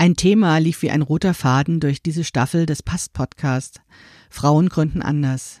Ein 0.00 0.14
Thema 0.14 0.58
lief 0.58 0.82
wie 0.82 0.92
ein 0.92 1.02
roter 1.02 1.34
Faden 1.34 1.80
durch 1.80 2.00
diese 2.00 2.22
Staffel 2.22 2.66
des 2.66 2.84
Past-Podcasts. 2.84 3.80
Frauen 4.30 4.68
gründen 4.68 5.02
anders. 5.02 5.60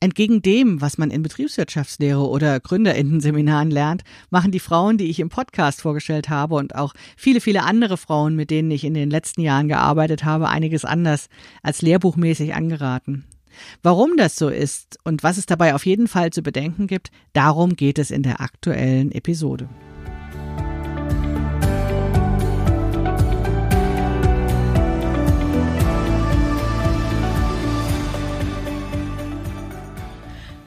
Entgegen 0.00 0.42
dem, 0.42 0.82
was 0.82 0.98
man 0.98 1.10
in 1.10 1.22
Betriebswirtschaftslehre 1.22 2.28
oder 2.28 2.60
Gründerinnen-Seminaren 2.60 3.70
lernt, 3.70 4.02
machen 4.28 4.52
die 4.52 4.60
Frauen, 4.60 4.98
die 4.98 5.08
ich 5.08 5.18
im 5.18 5.30
Podcast 5.30 5.80
vorgestellt 5.80 6.28
habe 6.28 6.56
und 6.56 6.74
auch 6.74 6.92
viele, 7.16 7.40
viele 7.40 7.62
andere 7.62 7.96
Frauen, 7.96 8.36
mit 8.36 8.50
denen 8.50 8.70
ich 8.70 8.84
in 8.84 8.92
den 8.92 9.08
letzten 9.08 9.40
Jahren 9.40 9.68
gearbeitet 9.68 10.26
habe, 10.26 10.50
einiges 10.50 10.84
anders 10.84 11.28
als 11.62 11.80
lehrbuchmäßig 11.80 12.54
angeraten. 12.54 13.24
Warum 13.82 14.18
das 14.18 14.36
so 14.36 14.50
ist 14.50 14.98
und 15.04 15.22
was 15.22 15.38
es 15.38 15.46
dabei 15.46 15.74
auf 15.74 15.86
jeden 15.86 16.06
Fall 16.06 16.34
zu 16.34 16.42
bedenken 16.42 16.86
gibt, 16.86 17.10
darum 17.32 17.76
geht 17.76 17.98
es 17.98 18.10
in 18.10 18.24
der 18.24 18.42
aktuellen 18.42 19.10
Episode. 19.10 19.70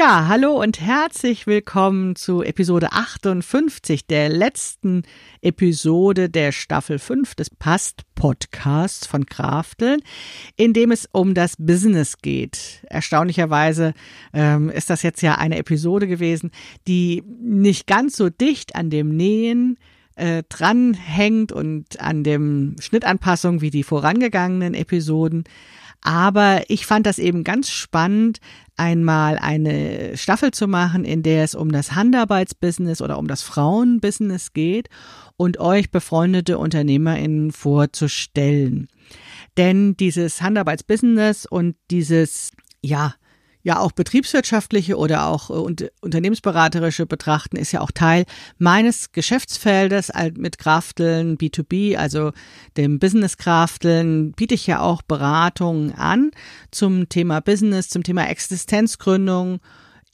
Ja, 0.00 0.28
hallo 0.28 0.58
und 0.58 0.80
herzlich 0.80 1.46
willkommen 1.46 2.16
zu 2.16 2.42
Episode 2.42 2.92
58 2.92 4.06
der 4.06 4.30
letzten 4.30 5.02
Episode 5.42 6.30
der 6.30 6.52
Staffel 6.52 6.98
5 6.98 7.34
des 7.34 7.50
Past 7.50 8.04
Podcasts 8.14 9.06
von 9.06 9.26
Krafteln, 9.26 10.00
in 10.56 10.72
dem 10.72 10.90
es 10.90 11.06
um 11.12 11.34
das 11.34 11.56
Business 11.58 12.16
geht. 12.22 12.82
Erstaunlicherweise 12.88 13.92
ähm, 14.32 14.70
ist 14.70 14.88
das 14.88 15.02
jetzt 15.02 15.20
ja 15.20 15.34
eine 15.34 15.58
Episode 15.58 16.06
gewesen, 16.06 16.50
die 16.88 17.22
nicht 17.38 17.86
ganz 17.86 18.16
so 18.16 18.30
dicht 18.30 18.76
an 18.76 18.88
dem 18.88 19.14
Nähen 19.14 19.76
äh, 20.16 20.44
dranhängt 20.48 21.52
und 21.52 22.00
an 22.00 22.24
dem 22.24 22.76
Schnittanpassung 22.80 23.60
wie 23.60 23.70
die 23.70 23.82
vorangegangenen 23.82 24.72
Episoden. 24.72 25.44
Aber 26.02 26.62
ich 26.68 26.86
fand 26.86 27.06
das 27.06 27.18
eben 27.18 27.44
ganz 27.44 27.68
spannend, 27.68 28.40
einmal 28.76 29.38
eine 29.38 30.16
Staffel 30.16 30.52
zu 30.52 30.66
machen, 30.66 31.04
in 31.04 31.22
der 31.22 31.44
es 31.44 31.54
um 31.54 31.70
das 31.70 31.92
Handarbeitsbusiness 31.94 33.02
oder 33.02 33.18
um 33.18 33.26
das 33.26 33.42
Frauenbusiness 33.42 34.54
geht 34.54 34.88
und 35.36 35.60
euch 35.60 35.90
befreundete 35.90 36.58
UnternehmerInnen 36.58 37.52
vorzustellen. 37.52 38.88
Denn 39.56 39.96
dieses 39.96 40.40
Handarbeitsbusiness 40.40 41.44
und 41.44 41.76
dieses, 41.90 42.52
ja, 42.80 43.14
ja 43.62 43.78
auch 43.78 43.92
betriebswirtschaftliche 43.92 44.96
oder 44.96 45.26
auch 45.26 45.50
äh, 45.50 45.86
unternehmensberaterische 46.00 47.06
betrachten, 47.06 47.56
ist 47.56 47.72
ja 47.72 47.80
auch 47.80 47.90
Teil 47.90 48.24
meines 48.58 49.12
Geschäftsfeldes 49.12 50.10
mit 50.36 50.58
Krafteln 50.58 51.36
B2B, 51.36 51.96
also 51.96 52.32
dem 52.76 52.98
Business 52.98 53.36
Krafteln, 53.36 54.32
biete 54.32 54.54
ich 54.54 54.66
ja 54.66 54.80
auch 54.80 55.02
Beratungen 55.02 55.92
an 55.94 56.30
zum 56.70 57.08
Thema 57.08 57.40
Business, 57.40 57.88
zum 57.88 58.02
Thema 58.02 58.28
Existenzgründung 58.28 59.60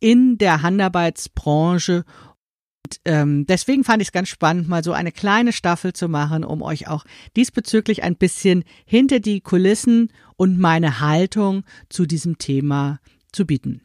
in 0.00 0.38
der 0.38 0.62
Handarbeitsbranche. 0.62 2.04
Und, 2.84 3.00
ähm, 3.04 3.46
deswegen 3.46 3.82
fand 3.82 4.00
ich 4.00 4.08
es 4.08 4.12
ganz 4.12 4.28
spannend, 4.28 4.68
mal 4.68 4.84
so 4.84 4.92
eine 4.92 5.10
kleine 5.10 5.52
Staffel 5.52 5.92
zu 5.92 6.08
machen, 6.08 6.44
um 6.44 6.62
euch 6.62 6.88
auch 6.88 7.04
diesbezüglich 7.36 8.02
ein 8.02 8.16
bisschen 8.16 8.62
hinter 8.84 9.18
die 9.18 9.40
Kulissen 9.40 10.12
und 10.36 10.58
meine 10.58 11.00
Haltung 11.00 11.64
zu 11.88 12.06
diesem 12.06 12.38
Thema 12.38 13.00
zu 13.36 13.46
bieten. 13.46 13.82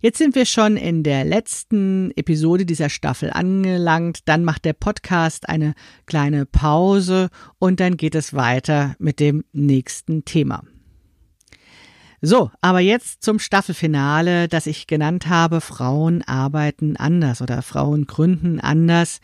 Jetzt 0.00 0.18
sind 0.18 0.34
wir 0.34 0.46
schon 0.46 0.76
in 0.76 1.02
der 1.02 1.24
letzten 1.24 2.10
Episode 2.16 2.64
dieser 2.64 2.88
Staffel 2.88 3.30
angelangt. 3.30 4.20
Dann 4.26 4.44
macht 4.44 4.64
der 4.64 4.72
Podcast 4.72 5.48
eine 5.48 5.74
kleine 6.06 6.46
Pause 6.46 7.30
und 7.58 7.80
dann 7.80 7.96
geht 7.96 8.14
es 8.14 8.34
weiter 8.34 8.94
mit 8.98 9.20
dem 9.20 9.44
nächsten 9.52 10.24
Thema. 10.24 10.62
So, 12.22 12.50
aber 12.60 12.80
jetzt 12.80 13.22
zum 13.22 13.38
Staffelfinale, 13.38 14.46
das 14.46 14.66
ich 14.66 14.86
genannt 14.86 15.28
habe, 15.28 15.60
Frauen 15.60 16.22
arbeiten 16.22 16.96
anders 16.96 17.40
oder 17.40 17.62
Frauen 17.62 18.06
gründen 18.06 18.60
anders. 18.60 19.20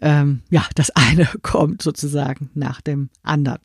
Ähm, 0.00 0.42
ja, 0.50 0.66
das 0.74 0.90
eine 0.90 1.26
kommt 1.42 1.82
sozusagen 1.82 2.50
nach 2.54 2.80
dem 2.80 3.10
anderen. 3.22 3.60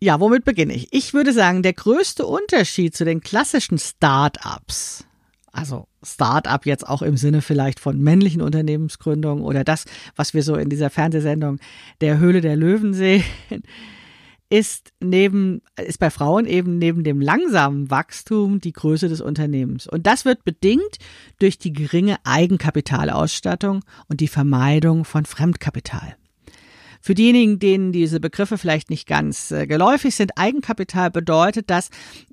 Ja, 0.00 0.20
womit 0.20 0.44
beginne 0.44 0.74
ich? 0.74 0.92
Ich 0.92 1.12
würde 1.12 1.32
sagen, 1.32 1.62
der 1.62 1.72
größte 1.72 2.24
Unterschied 2.24 2.94
zu 2.94 3.04
den 3.04 3.20
klassischen 3.20 3.78
Start-ups, 3.78 5.04
also 5.50 5.88
Start-up 6.04 6.66
jetzt 6.66 6.86
auch 6.86 7.02
im 7.02 7.16
Sinne 7.16 7.42
vielleicht 7.42 7.80
von 7.80 7.98
männlichen 8.00 8.40
Unternehmensgründungen 8.40 9.42
oder 9.42 9.64
das, 9.64 9.86
was 10.14 10.34
wir 10.34 10.44
so 10.44 10.54
in 10.54 10.68
dieser 10.68 10.90
Fernsehsendung 10.90 11.58
der 12.00 12.18
Höhle 12.18 12.40
der 12.40 12.54
Löwen 12.54 12.94
sehen, 12.94 13.24
ist 14.50 14.92
neben, 15.00 15.62
ist 15.76 15.98
bei 15.98 16.10
Frauen 16.10 16.46
eben 16.46 16.78
neben 16.78 17.02
dem 17.02 17.20
langsamen 17.20 17.90
Wachstum 17.90 18.60
die 18.60 18.72
Größe 18.72 19.08
des 19.08 19.20
Unternehmens. 19.20 19.88
Und 19.88 20.06
das 20.06 20.24
wird 20.24 20.44
bedingt 20.44 20.98
durch 21.40 21.58
die 21.58 21.72
geringe 21.72 22.16
Eigenkapitalausstattung 22.24 23.84
und 24.08 24.20
die 24.20 24.28
Vermeidung 24.28 25.04
von 25.04 25.26
Fremdkapital. 25.26 26.16
Für 27.00 27.14
diejenigen, 27.14 27.58
denen 27.58 27.92
diese 27.92 28.20
Begriffe 28.20 28.58
vielleicht 28.58 28.90
nicht 28.90 29.06
ganz 29.06 29.50
äh, 29.50 29.66
geläufig 29.66 30.14
sind, 30.14 30.32
Eigenkapital 30.36 31.10
bedeutet, 31.10 31.70
dass 31.70 31.90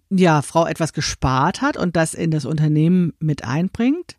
ja 0.09 0.41
Frau 0.41 0.65
etwas 0.65 0.93
gespart 0.93 1.61
hat 1.61 1.77
und 1.77 1.95
das 1.95 2.13
in 2.13 2.31
das 2.31 2.45
Unternehmen 2.45 3.13
mit 3.19 3.43
einbringt 3.43 4.15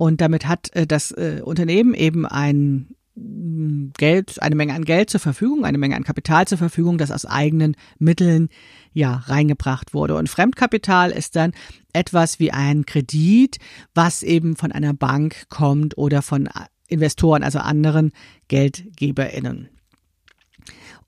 und 0.00 0.22
damit 0.22 0.48
hat 0.48 0.74
äh, 0.74 0.86
das 0.86 1.10
äh, 1.10 1.42
Unternehmen 1.44 1.92
eben 1.92 2.24
ein 2.24 2.94
mm, 3.16 3.90
Geld, 3.98 4.40
eine 4.40 4.54
Menge 4.54 4.72
an 4.72 4.86
Geld 4.86 5.10
zur 5.10 5.20
Verfügung, 5.20 5.66
eine 5.66 5.76
Menge 5.76 5.94
an 5.94 6.04
Kapital 6.04 6.48
zur 6.48 6.56
Verfügung, 6.56 6.96
das 6.96 7.10
aus 7.10 7.26
eigenen 7.26 7.76
Mitteln 7.98 8.48
ja 8.94 9.14
reingebracht 9.14 9.92
wurde. 9.92 10.16
Und 10.16 10.30
Fremdkapital 10.30 11.10
ist 11.10 11.36
dann 11.36 11.52
etwas 11.92 12.38
wie 12.38 12.50
ein 12.50 12.86
Kredit, 12.86 13.58
was 13.94 14.22
eben 14.22 14.56
von 14.56 14.72
einer 14.72 14.94
Bank 14.94 15.50
kommt 15.50 15.98
oder 15.98 16.22
von 16.22 16.48
Investoren, 16.88 17.42
also 17.42 17.58
anderen 17.58 18.12
GeldgeberInnen. 18.48 19.68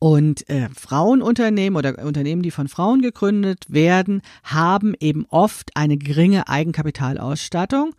Und 0.03 0.51
äh, 0.51 0.69
Frauenunternehmen 0.77 1.77
oder 1.77 2.05
Unternehmen, 2.05 2.43
die 2.43 2.51
von 2.51 2.67
Frauen 2.67 3.03
gegründet 3.03 3.67
werden, 3.69 4.21
haben 4.43 4.95
eben 4.99 5.27
oft 5.29 5.77
eine 5.77 5.97
geringe 5.97 6.49
Eigenkapitalausstattung 6.49 7.95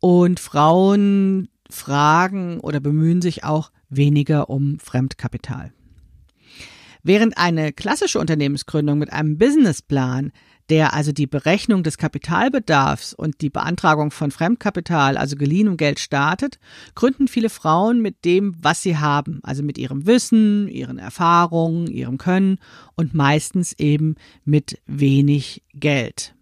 und 0.00 0.40
Frauen 0.40 1.48
fragen 1.70 2.58
oder 2.58 2.80
bemühen 2.80 3.22
sich 3.22 3.44
auch 3.44 3.70
weniger 3.88 4.50
um 4.50 4.80
Fremdkapital. 4.80 5.72
Während 7.04 7.38
eine 7.38 7.72
klassische 7.72 8.18
Unternehmensgründung 8.18 8.98
mit 8.98 9.12
einem 9.12 9.38
Businessplan 9.38 10.32
der 10.70 10.94
also 10.94 11.12
die 11.12 11.26
Berechnung 11.26 11.82
des 11.82 11.98
Kapitalbedarfs 11.98 13.12
und 13.12 13.40
die 13.40 13.50
Beantragung 13.50 14.10
von 14.10 14.30
Fremdkapital, 14.30 15.16
also 15.16 15.36
geliehenem 15.36 15.76
Geld 15.76 16.00
startet, 16.00 16.58
gründen 16.94 17.28
viele 17.28 17.50
Frauen 17.50 18.00
mit 18.00 18.24
dem, 18.24 18.56
was 18.58 18.82
sie 18.82 18.96
haben, 18.96 19.40
also 19.42 19.62
mit 19.62 19.76
ihrem 19.78 20.06
Wissen, 20.06 20.68
ihren 20.68 20.98
Erfahrungen, 20.98 21.86
ihrem 21.86 22.18
Können 22.18 22.58
und 22.96 23.14
meistens 23.14 23.74
eben 23.74 24.14
mit 24.44 24.80
wenig 24.86 25.62
Geld. 25.74 26.34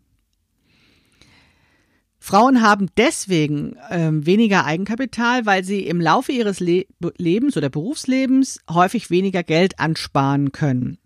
Frauen 2.24 2.62
haben 2.62 2.86
deswegen 2.96 3.74
ähm, 3.90 4.24
weniger 4.24 4.64
Eigenkapital, 4.64 5.44
weil 5.44 5.64
sie 5.64 5.80
im 5.80 6.00
Laufe 6.00 6.30
ihres 6.30 6.60
Le 6.60 6.86
Lebens 7.18 7.56
oder 7.56 7.68
Berufslebens 7.68 8.60
häufig 8.70 9.10
weniger 9.10 9.42
Geld 9.42 9.80
ansparen 9.80 10.52
können. 10.52 10.98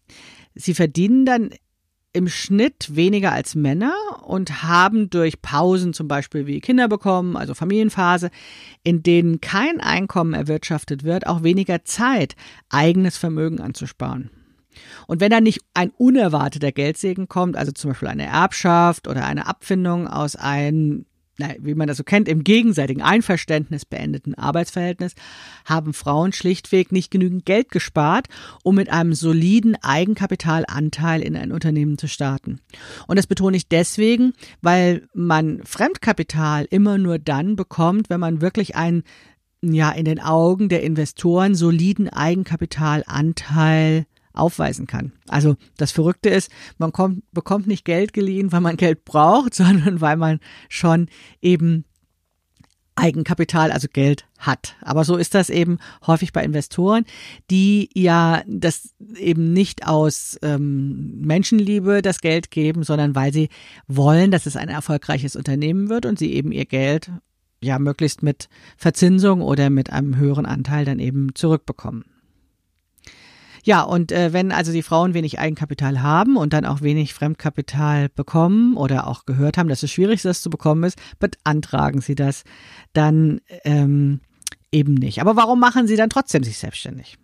Sie 0.55 0.75
verdienen 0.75 1.25
dann 1.25 1.51
im 2.13 2.29
Schnitt 2.29 2.95
weniger 2.95 3.33
als 3.33 3.55
Männer 3.55 3.95
und 4.27 4.63
haben 4.63 5.09
durch 5.09 5.41
Pausen 5.41 5.95
zum 5.95 6.07
Beispiel 6.07 6.47
wie 6.47 6.61
Kinder 6.61 6.87
bekommen, 6.87 7.39
also 7.39 7.55
Familienphase, 7.55 8.29
in 8.83 9.03
denen 9.03 9.41
kein 9.41 9.81
Einkommen 9.81 10.35
erwirtschaftet 10.35 11.03
wird, 11.03 11.27
auch 11.27 11.43
weniger 11.43 11.83
Zeit, 11.87 12.37
eigenes 12.69 13.17
Vermögen 13.17 13.63
anzusparen. 13.63 14.31
Und 15.07 15.21
wenn 15.21 15.31
dann 15.31 15.45
nicht 15.45 15.61
ein 15.75 15.91
unerwarteter 15.91 16.73
Geldsegen 16.73 17.29
kommt, 17.29 17.57
also 17.57 17.73
zum 17.73 17.91
Beispiel 17.91 18.09
eine 18.09 18.27
Erbschaft 18.27 19.09
oder 19.09 19.25
eine 19.25 19.47
Abfindung 19.47 20.09
aus 20.09 20.37
einem 20.37 21.07
wie 21.59 21.75
man 21.75 21.87
das 21.87 21.99
so 21.99 22.05
kennt, 22.05 22.29
im 22.29 22.45
gegenseitigen 22.45 23.03
Einverständnis 23.03 23.85
beendeten 23.85 24.35
Arbeitsverhältnis, 24.35 25.15
haben 25.65 25.93
Frauen 25.93 26.33
schlichtweg 26.33 26.93
nicht 26.93 27.11
genügend 27.11 27.45
Geld 27.45 27.71
gespart, 27.71 28.29
um 28.63 28.77
mit 28.77 28.91
einem 28.91 29.13
soliden 29.13 29.77
Eigenkapitalanteil 29.83 31.21
in 31.21 31.37
ein 31.37 31.53
Unternehmen 31.53 31.99
zu 31.99 32.09
starten. 32.09 32.61
Und 33.07 33.19
das 33.19 33.27
betone 33.27 33.57
ich 33.57 33.69
deswegen, 33.69 34.33
weil 34.63 35.07
man 35.13 35.61
Fremdkapital 35.65 36.67
immer 36.71 36.99
nur 36.99 37.19
dann 37.19 37.57
bekommt, 37.57 38.09
wenn 38.09 38.21
man 38.21 38.41
wirklich 38.41 38.77
einen 38.77 39.03
ja 39.63 39.91
in 39.91 40.05
den 40.05 40.21
Augen 40.21 40.69
der 40.69 40.83
Investoren 40.83 41.55
soliden 41.55 42.09
Eigenkapitalanteil 42.09 44.07
aufweisen 44.37 44.87
kann. 44.87 45.13
Also 45.29 45.57
das 45.77 45.93
Verrückte 45.93 46.29
ist, 46.29 46.51
man 46.79 46.93
kommt, 46.93 47.23
bekommt 47.33 47.67
nicht 47.67 47.85
Geld 47.85 48.13
geliehen, 48.13 48.53
weil 48.53 48.61
man 48.61 48.77
Geld 48.77 49.05
braucht, 49.05 49.55
sondern 49.55 50.01
weil 50.01 50.17
man 50.17 50.41
schon 50.69 51.09
eben 51.41 51.85
Eigenkapital, 52.99 53.73
also 53.73 53.89
Geld 53.93 54.27
hat. 54.39 54.75
Aber 54.81 55.05
so 55.05 55.17
ist 55.17 55.35
das 55.35 55.51
eben 55.51 55.79
häufig 56.07 56.33
bei 56.33 56.43
Investoren, 56.43 57.05
die 57.51 57.91
ja 57.95 58.43
das 58.47 58.95
eben 59.19 59.53
nicht 59.53 59.87
aus 59.87 60.39
ähm, 60.43 61.21
Menschenliebe 61.21 62.01
das 62.01 62.21
Geld 62.21 62.51
geben, 62.51 62.85
sondern 62.85 63.15
weil 63.15 63.35
sie 63.35 63.51
wollen, 63.87 64.31
dass 64.31 64.47
es 64.47 64.57
ein 64.57 64.71
erfolgreiches 64.71 65.37
Unternehmen 65.37 65.91
wird 65.91 66.07
und 66.07 66.19
sie 66.19 66.33
eben 66.33 66.53
ihr 66.53 66.65
Geld 66.65 67.11
ja 67.63 67.79
möglichst 67.79 68.23
mit 68.23 68.49
Verzinsung 68.79 69.43
oder 69.43 69.69
mit 69.69 69.91
einem 69.91 70.17
höheren 70.17 70.47
Anteil 70.47 70.87
dann 70.87 70.99
eben 70.99 71.35
zurückbekommen. 71.35 72.05
Ja, 73.67 73.83
und 73.83 74.13
äh, 74.13 74.33
wenn 74.33 74.53
also 74.53 74.71
die 74.71 74.85
Frauen 74.85 75.13
wenig 75.13 75.41
Eigenkapital 75.41 76.01
haben 76.01 76.37
und 76.37 76.53
dann 76.53 76.65
auch 76.65 76.83
wenig 76.83 77.15
Fremdkapital 77.15 78.09
bekommen 78.09 78.77
oder 78.77 79.09
auch 79.09 79.27
gehört 79.27 79.59
haben, 79.59 79.69
dass 79.69 79.83
es 79.83 79.91
schwierig 79.91 80.15
ist, 80.15 80.25
das 80.25 80.41
zu 80.41 80.51
bekommen 80.51 80.85
ist, 80.85 80.97
beantragen 81.19 82.01
sie 82.01 82.15
das 82.15 82.45
dann 82.93 83.41
ähm, 83.65 84.21
eben 84.71 84.95
nicht. 84.95 85.21
Aber 85.21 85.35
warum 85.35 85.59
machen 85.59 85.89
sie 85.89 85.97
dann 85.97 86.11
trotzdem 86.11 86.45
sich 86.45 86.59
selbstständig? 86.59 87.19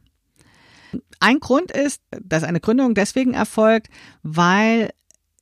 Ein 1.20 1.38
Grund 1.38 1.70
ist, 1.70 2.02
dass 2.20 2.42
eine 2.42 2.58
Gründung 2.58 2.96
deswegen 2.96 3.34
erfolgt, 3.34 3.86
weil 4.24 4.90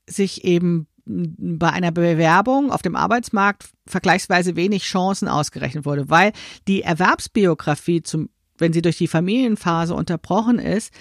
sich 0.07 0.45
eben 0.45 0.87
bei 1.07 1.71
einer 1.71 1.93
Bewerbung 1.93 2.71
auf 2.71 2.83
dem 2.83 2.95
Arbeitsmarkt 2.95 3.71
vergleichsweise 3.87 4.55
wenig 4.55 4.83
Chancen 4.83 5.29
ausgerechnet 5.29 5.87
wurde, 5.87 6.11
weil 6.11 6.33
die 6.69 6.83
Erwerbsbiografie 6.83 8.03
zum 8.03 8.29
wenn 8.61 8.73
sie 8.73 8.83
durch 8.83 8.99
die 8.99 9.09
Familienphase 9.09 9.95
unterbrochen 9.95 10.59
ist, 10.59 10.93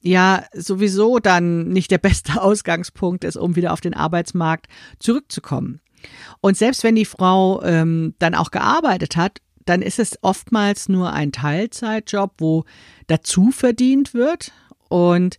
ja 0.00 0.44
sowieso 0.52 1.18
dann 1.18 1.68
nicht 1.68 1.90
der 1.90 1.98
beste 1.98 2.40
Ausgangspunkt 2.42 3.24
ist, 3.24 3.36
um 3.36 3.56
wieder 3.56 3.72
auf 3.72 3.80
den 3.80 3.94
Arbeitsmarkt 3.94 4.66
zurückzukommen. 4.98 5.80
Und 6.40 6.56
selbst 6.56 6.84
wenn 6.84 6.94
die 6.94 7.04
Frau 7.04 7.62
ähm, 7.62 8.14
dann 8.18 8.34
auch 8.34 8.50
gearbeitet 8.50 9.16
hat, 9.16 9.40
dann 9.64 9.82
ist 9.82 9.98
es 9.98 10.18
oftmals 10.22 10.88
nur 10.88 11.12
ein 11.12 11.32
Teilzeitjob, 11.32 12.34
wo 12.38 12.64
dazu 13.06 13.50
verdient 13.50 14.14
wird 14.14 14.52
und 14.88 15.38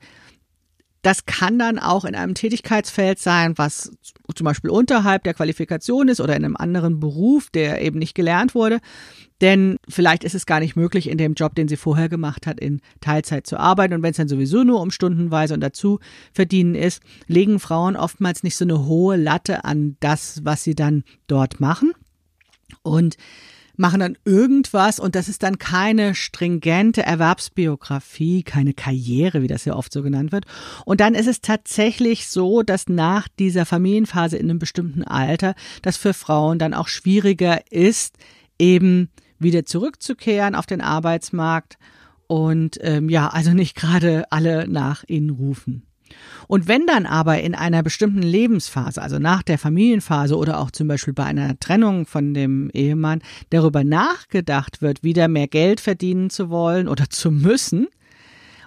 das 1.02 1.26
kann 1.26 1.58
dann 1.58 1.80
auch 1.80 2.04
in 2.04 2.16
einem 2.16 2.34
Tätigkeitsfeld 2.34 3.20
sein, 3.20 3.58
was 3.58 3.92
zum 4.36 4.46
Beispiel 4.46 4.70
unterhalb 4.70 5.24
der 5.24 5.34
Qualifikation 5.34 6.10
ist 6.10 6.20
oder 6.20 6.36
in 6.36 6.44
einem 6.44 6.58
anderen 6.58 7.00
Beruf, 7.00 7.50
der 7.50 7.82
eben 7.82 8.00
nicht 8.00 8.16
gelernt 8.16 8.54
wurde. 8.54 8.80
Denn 9.40 9.78
vielleicht 9.88 10.26
ist 10.26 10.36
es 10.36 10.46
gar 10.46 10.60
nicht 10.60 10.76
möglich, 10.76 11.10
in 11.10 11.18
dem 11.18 11.34
Job, 11.34 11.56
den 11.56 11.70
sie 11.70 11.78
vorher 11.78 12.10
gemacht 12.10 12.46
hat, 12.46 12.60
in 12.60 12.82
Teilzeit 13.00 13.48
zu 13.48 13.58
arbeiten. 13.58 13.94
Und 13.94 14.04
wenn 14.04 14.12
es 14.12 14.18
dann 14.18 14.28
sowieso 14.28 14.64
nur 14.64 14.82
um 14.82 14.92
Stundenweise 14.92 15.54
und 15.54 15.62
dazu 15.62 16.00
verdienen 16.34 16.76
ist, 16.76 17.02
legen 17.28 17.60
Frauen 17.60 17.96
oftmals 17.96 18.44
nicht 18.44 18.58
so 18.58 18.66
eine 18.66 18.86
hohe 18.86 19.16
Latte 19.16 19.64
an 19.64 19.96
das, 20.02 20.42
was 20.44 20.64
sie 20.66 20.76
dann 20.76 21.04
dort 21.28 21.62
machen. 21.62 21.94
Und 22.82 23.16
machen 23.80 24.02
dann 24.02 24.18
irgendwas 24.26 25.00
und 25.00 25.16
das 25.16 25.30
ist 25.30 25.42
dann 25.42 25.58
keine 25.58 26.14
stringente 26.14 27.02
Erwerbsbiografie, 27.02 28.44
keine 28.44 28.74
Karriere, 28.74 29.42
wie 29.42 29.48
das 29.48 29.66
ja 29.66 29.76
oft 29.76 29.94
so 29.94 30.04
genannt 30.04 30.32
wird. 30.32 30.46
Und 30.86 31.00
dann 31.00 31.16
ist 31.16 31.28
es 31.28 31.42
tatsächlich 31.42 32.28
so, 32.28 32.62
dass 32.62 32.90
nach 32.90 33.28
dieser 33.40 33.66
Familienphase 33.66 34.38
in 34.38 34.50
einem 34.50 34.60
bestimmten 34.60 35.04
Alter 35.04 35.56
das 35.82 35.98
für 35.98 36.14
Frauen 36.14 36.60
dann 36.60 36.74
auch 36.74 36.90
schwieriger 36.90 37.72
ist, 37.72 38.18
eben 38.60 39.10
wieder 39.40 39.66
zurückzukehren 39.66 40.56
auf 40.56 40.66
den 40.66 40.82
Arbeitsmarkt 40.82 41.78
und 42.28 42.78
ähm, 42.82 43.10
ja, 43.10 43.30
also 43.30 43.52
nicht 43.54 43.76
gerade 43.76 44.32
alle 44.32 44.68
nach 44.68 45.04
ihnen 45.08 45.30
rufen. 45.30 45.89
Und 46.48 46.68
wenn 46.68 46.86
dann 46.86 47.06
aber 47.06 47.42
in 47.42 47.56
einer 47.56 47.84
bestimmten 47.84 48.22
Lebensphase, 48.22 49.02
also 49.02 49.20
nach 49.20 49.44
der 49.44 49.58
Familienphase 49.58 50.36
oder 50.36 50.60
auch 50.60 50.72
zum 50.72 50.88
Beispiel 50.88 51.14
bei 51.14 51.26
einer 51.26 51.60
Trennung 51.60 52.06
von 52.06 52.34
dem 52.34 52.70
Ehemann, 52.72 53.22
darüber 53.50 53.84
nachgedacht 53.84 54.82
wird, 54.82 55.04
wieder 55.04 55.28
mehr 55.28 55.48
Geld 55.48 55.80
verdienen 55.80 56.30
zu 56.30 56.50
wollen 56.50 56.88
oder 56.88 57.10
zu 57.10 57.32
müssen, 57.32 57.88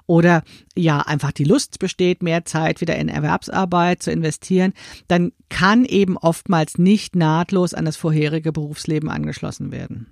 oder 0.06 0.42
ja 0.76 1.00
einfach 1.00 1.32
die 1.32 1.44
Lust 1.44 1.78
besteht, 1.78 2.22
mehr 2.22 2.44
Zeit 2.44 2.80
wieder 2.80 2.96
in 2.96 3.08
Erwerbsarbeit 3.08 4.02
zu 4.02 4.10
investieren, 4.10 4.72
dann 5.08 5.32
kann 5.48 5.84
eben 5.84 6.16
oftmals 6.16 6.76
nicht 6.76 7.16
nahtlos 7.16 7.72
an 7.72 7.84
das 7.84 7.96
vorherige 7.96 8.52
Berufsleben 8.52 9.08
angeschlossen 9.08 9.70
werden. 9.72 10.06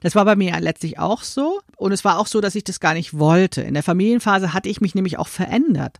Das 0.00 0.14
war 0.14 0.24
bei 0.24 0.36
mir 0.36 0.58
letztlich 0.60 0.98
auch 0.98 1.22
so. 1.22 1.60
Und 1.76 1.92
es 1.92 2.04
war 2.04 2.18
auch 2.18 2.26
so, 2.26 2.40
dass 2.40 2.54
ich 2.54 2.64
das 2.64 2.80
gar 2.80 2.94
nicht 2.94 3.18
wollte. 3.18 3.62
In 3.62 3.74
der 3.74 3.82
Familienphase 3.82 4.52
hatte 4.52 4.68
ich 4.68 4.80
mich 4.80 4.94
nämlich 4.94 5.18
auch 5.18 5.28
verändert. 5.28 5.98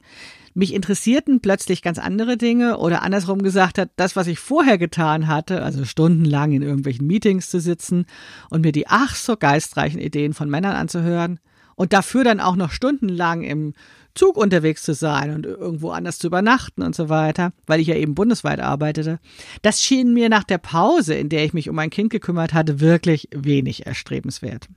Mich 0.55 0.75
interessierten 0.75 1.41
plötzlich 1.41 1.81
ganz 1.81 1.99
andere 1.99 2.37
Dinge 2.37 2.77
oder 2.77 3.03
andersrum 3.03 3.43
gesagt 3.43 3.79
hat, 3.79 3.89
das, 3.97 4.17
was 4.17 4.27
ich 4.27 4.39
vorher 4.39 4.77
getan 4.77 5.27
hatte, 5.27 5.63
also 5.63 5.87
stundenlang 5.87 6.53
in 6.53 6.61
irgendwelchen 6.61 7.07
Meetings 7.07 7.49
zu 7.49 7.59
sitzen 7.59 8.05
und 8.51 8.61
mir 8.61 8.73
die 8.73 8.87
ach 8.87 9.15
so 9.15 9.37
geistreichen 9.37 9.99
Ideen 9.99 10.35
von 10.35 10.51
Männern 10.51 10.77
anzuhören 10.77 11.41
und 11.75 11.95
dafür 11.95 12.23
dann 12.23 12.41
auch 12.41 12.57
noch 12.57 12.71
stundenlang 12.71 13.43
im 13.43 13.73
Zug 14.15 14.37
unterwegs 14.37 14.83
zu 14.83 14.95
sein 14.95 15.35
und 15.35 15.47
irgendwo 15.47 15.91
anders 15.91 16.19
zu 16.19 16.27
übernachten 16.27 16.83
und 16.83 16.95
so 16.95 17.09
weiter, 17.09 17.53
weil 17.67 17.81
ich 17.81 17.87
ja 17.87 17.95
eben 17.95 18.15
bundesweit 18.15 18.61
arbeitete. 18.61 19.19
Das 19.63 19.81
schien 19.81 20.13
mir 20.13 20.29
nach 20.29 20.45
der 20.45 20.59
Pause, 20.59 21.15
in 21.15 21.29
der 21.29 21.45
ich 21.45 21.55
mich 21.55 21.69
um 21.69 21.77
mein 21.77 21.91
Kind 21.91 22.11
gekümmert 22.11 22.53
hatte, 22.53 22.81
wirklich 22.81 23.29
wenig 23.35 23.87
erstrebenswert. 23.87 24.69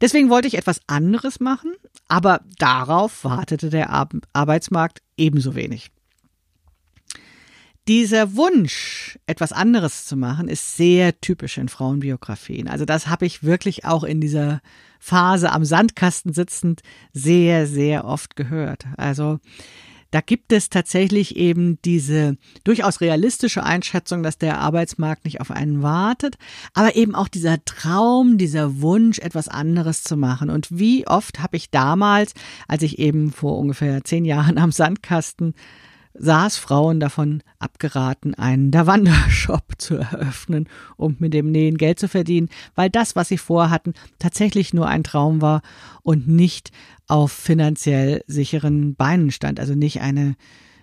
Deswegen 0.00 0.30
wollte 0.30 0.48
ich 0.48 0.56
etwas 0.56 0.80
anderes 0.86 1.40
machen, 1.40 1.72
aber 2.06 2.40
darauf 2.58 3.24
wartete 3.24 3.70
der 3.70 3.90
Arbeitsmarkt 4.32 5.02
ebenso 5.16 5.54
wenig. 5.54 5.90
Dieser 7.88 8.36
Wunsch, 8.36 9.18
etwas 9.26 9.52
anderes 9.52 10.04
zu 10.04 10.14
machen, 10.14 10.48
ist 10.48 10.76
sehr 10.76 11.22
typisch 11.22 11.56
in 11.56 11.70
Frauenbiografien. 11.70 12.68
Also 12.68 12.84
das 12.84 13.06
habe 13.06 13.24
ich 13.24 13.42
wirklich 13.42 13.86
auch 13.86 14.04
in 14.04 14.20
dieser 14.20 14.60
Phase 15.00 15.50
am 15.52 15.64
Sandkasten 15.64 16.34
sitzend 16.34 16.82
sehr, 17.14 17.66
sehr 17.66 18.04
oft 18.04 18.36
gehört. 18.36 18.84
Also 18.98 19.38
da 20.10 20.20
gibt 20.20 20.52
es 20.52 20.68
tatsächlich 20.68 21.36
eben 21.36 21.80
diese 21.82 22.36
durchaus 22.64 23.00
realistische 23.00 23.62
Einschätzung, 23.62 24.22
dass 24.22 24.36
der 24.36 24.58
Arbeitsmarkt 24.58 25.24
nicht 25.24 25.40
auf 25.40 25.50
einen 25.50 25.82
wartet, 25.82 26.36
aber 26.74 26.94
eben 26.94 27.14
auch 27.14 27.28
dieser 27.28 27.64
Traum, 27.64 28.36
dieser 28.36 28.82
Wunsch, 28.82 29.18
etwas 29.18 29.48
anderes 29.48 30.02
zu 30.02 30.18
machen. 30.18 30.50
Und 30.50 30.68
wie 30.70 31.06
oft 31.06 31.40
habe 31.40 31.56
ich 31.56 31.70
damals, 31.70 32.34
als 32.68 32.82
ich 32.82 32.98
eben 32.98 33.32
vor 33.32 33.58
ungefähr 33.58 34.04
zehn 34.04 34.26
Jahren 34.26 34.58
am 34.58 34.72
Sandkasten 34.72 35.54
saß 36.14 36.56
Frauen 36.56 37.00
davon 37.00 37.42
abgeraten, 37.58 38.34
einen 38.34 38.70
Davanda-Shop 38.70 39.72
zu 39.78 39.96
eröffnen, 39.96 40.68
um 40.96 41.16
mit 41.18 41.34
dem 41.34 41.50
Nähen 41.50 41.78
Geld 41.78 41.98
zu 41.98 42.08
verdienen, 42.08 42.48
weil 42.74 42.90
das, 42.90 43.16
was 43.16 43.28
sie 43.28 43.38
vorhatten, 43.38 43.94
tatsächlich 44.18 44.74
nur 44.74 44.88
ein 44.88 45.04
Traum 45.04 45.40
war 45.40 45.62
und 46.02 46.28
nicht 46.28 46.70
auf 47.06 47.32
finanziell 47.32 48.22
sicheren 48.26 48.94
Beinen 48.94 49.30
stand, 49.30 49.60
also 49.60 49.74
nicht 49.74 50.00
eine 50.00 50.36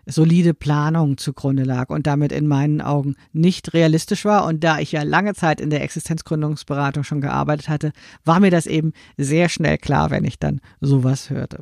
solide 0.05 0.53
Planung 0.53 1.17
zugrunde 1.17 1.63
lag 1.63 1.89
und 1.89 2.07
damit 2.07 2.31
in 2.31 2.47
meinen 2.47 2.81
Augen 2.81 3.15
nicht 3.33 3.73
realistisch 3.73 4.25
war. 4.25 4.45
Und 4.45 4.63
da 4.63 4.79
ich 4.79 4.91
ja 4.91 5.03
lange 5.03 5.33
Zeit 5.33 5.59
in 5.59 5.69
der 5.69 5.81
Existenzgründungsberatung 5.81 7.03
schon 7.03 7.21
gearbeitet 7.21 7.69
hatte, 7.69 7.91
war 8.23 8.39
mir 8.39 8.51
das 8.51 8.67
eben 8.67 8.93
sehr 9.17 9.49
schnell 9.49 9.77
klar, 9.77 10.11
wenn 10.11 10.23
ich 10.23 10.39
dann 10.39 10.61
sowas 10.79 11.29
hörte. 11.29 11.61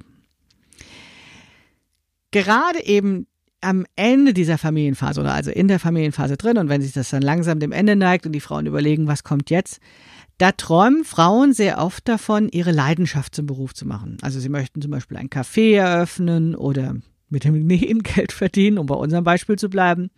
Gerade 2.32 2.84
eben 2.84 3.28
am 3.64 3.86
Ende 3.96 4.34
dieser 4.34 4.58
Familienphase 4.58 5.22
oder 5.22 5.34
also 5.34 5.52
in 5.52 5.68
der 5.68 5.80
Familienphase 5.80 6.38
drin 6.38 6.58
und 6.58 6.70
wenn 6.70 6.82
sich 6.82 6.94
das 6.94 7.10
dann 7.10 7.22
langsam 7.22 7.60
dem 7.60 7.72
Ende 7.72 7.96
neigt 7.96 8.26
und 8.26 8.32
die 8.34 8.40
Frauen 8.40 8.66
überlegen, 8.66 9.08
was 9.08 9.24
kommt 9.24 9.50
jetzt, 9.50 9.80
da 10.38 10.52
träumen 10.52 11.04
Frauen 11.04 11.54
sehr 11.54 11.78
oft 11.78 12.08
davon, 12.08 12.50
ihre 12.50 12.72
Leidenschaft 12.72 13.36
zum 13.36 13.46
Beruf 13.46 13.74
zu 13.74 13.88
machen. 13.88 14.18
Also 14.22 14.40
sie 14.40 14.50
möchten 14.50 14.82
zum 14.82 14.92
Beispiel 14.92 15.18
ein 15.18 15.30
Café 15.30 15.78
eröffnen 15.78 16.56
oder 16.56 16.96
mit 17.30 17.44
dem 17.44 17.54
Nähen 17.68 18.04
Geld 18.04 18.32
verdienen, 18.32 18.78
um 18.78 18.86
bei 18.86 18.96
unserem 18.96 19.24
Beispiel 19.24 19.58
zu 19.58 19.70
bleiben. 19.70 20.10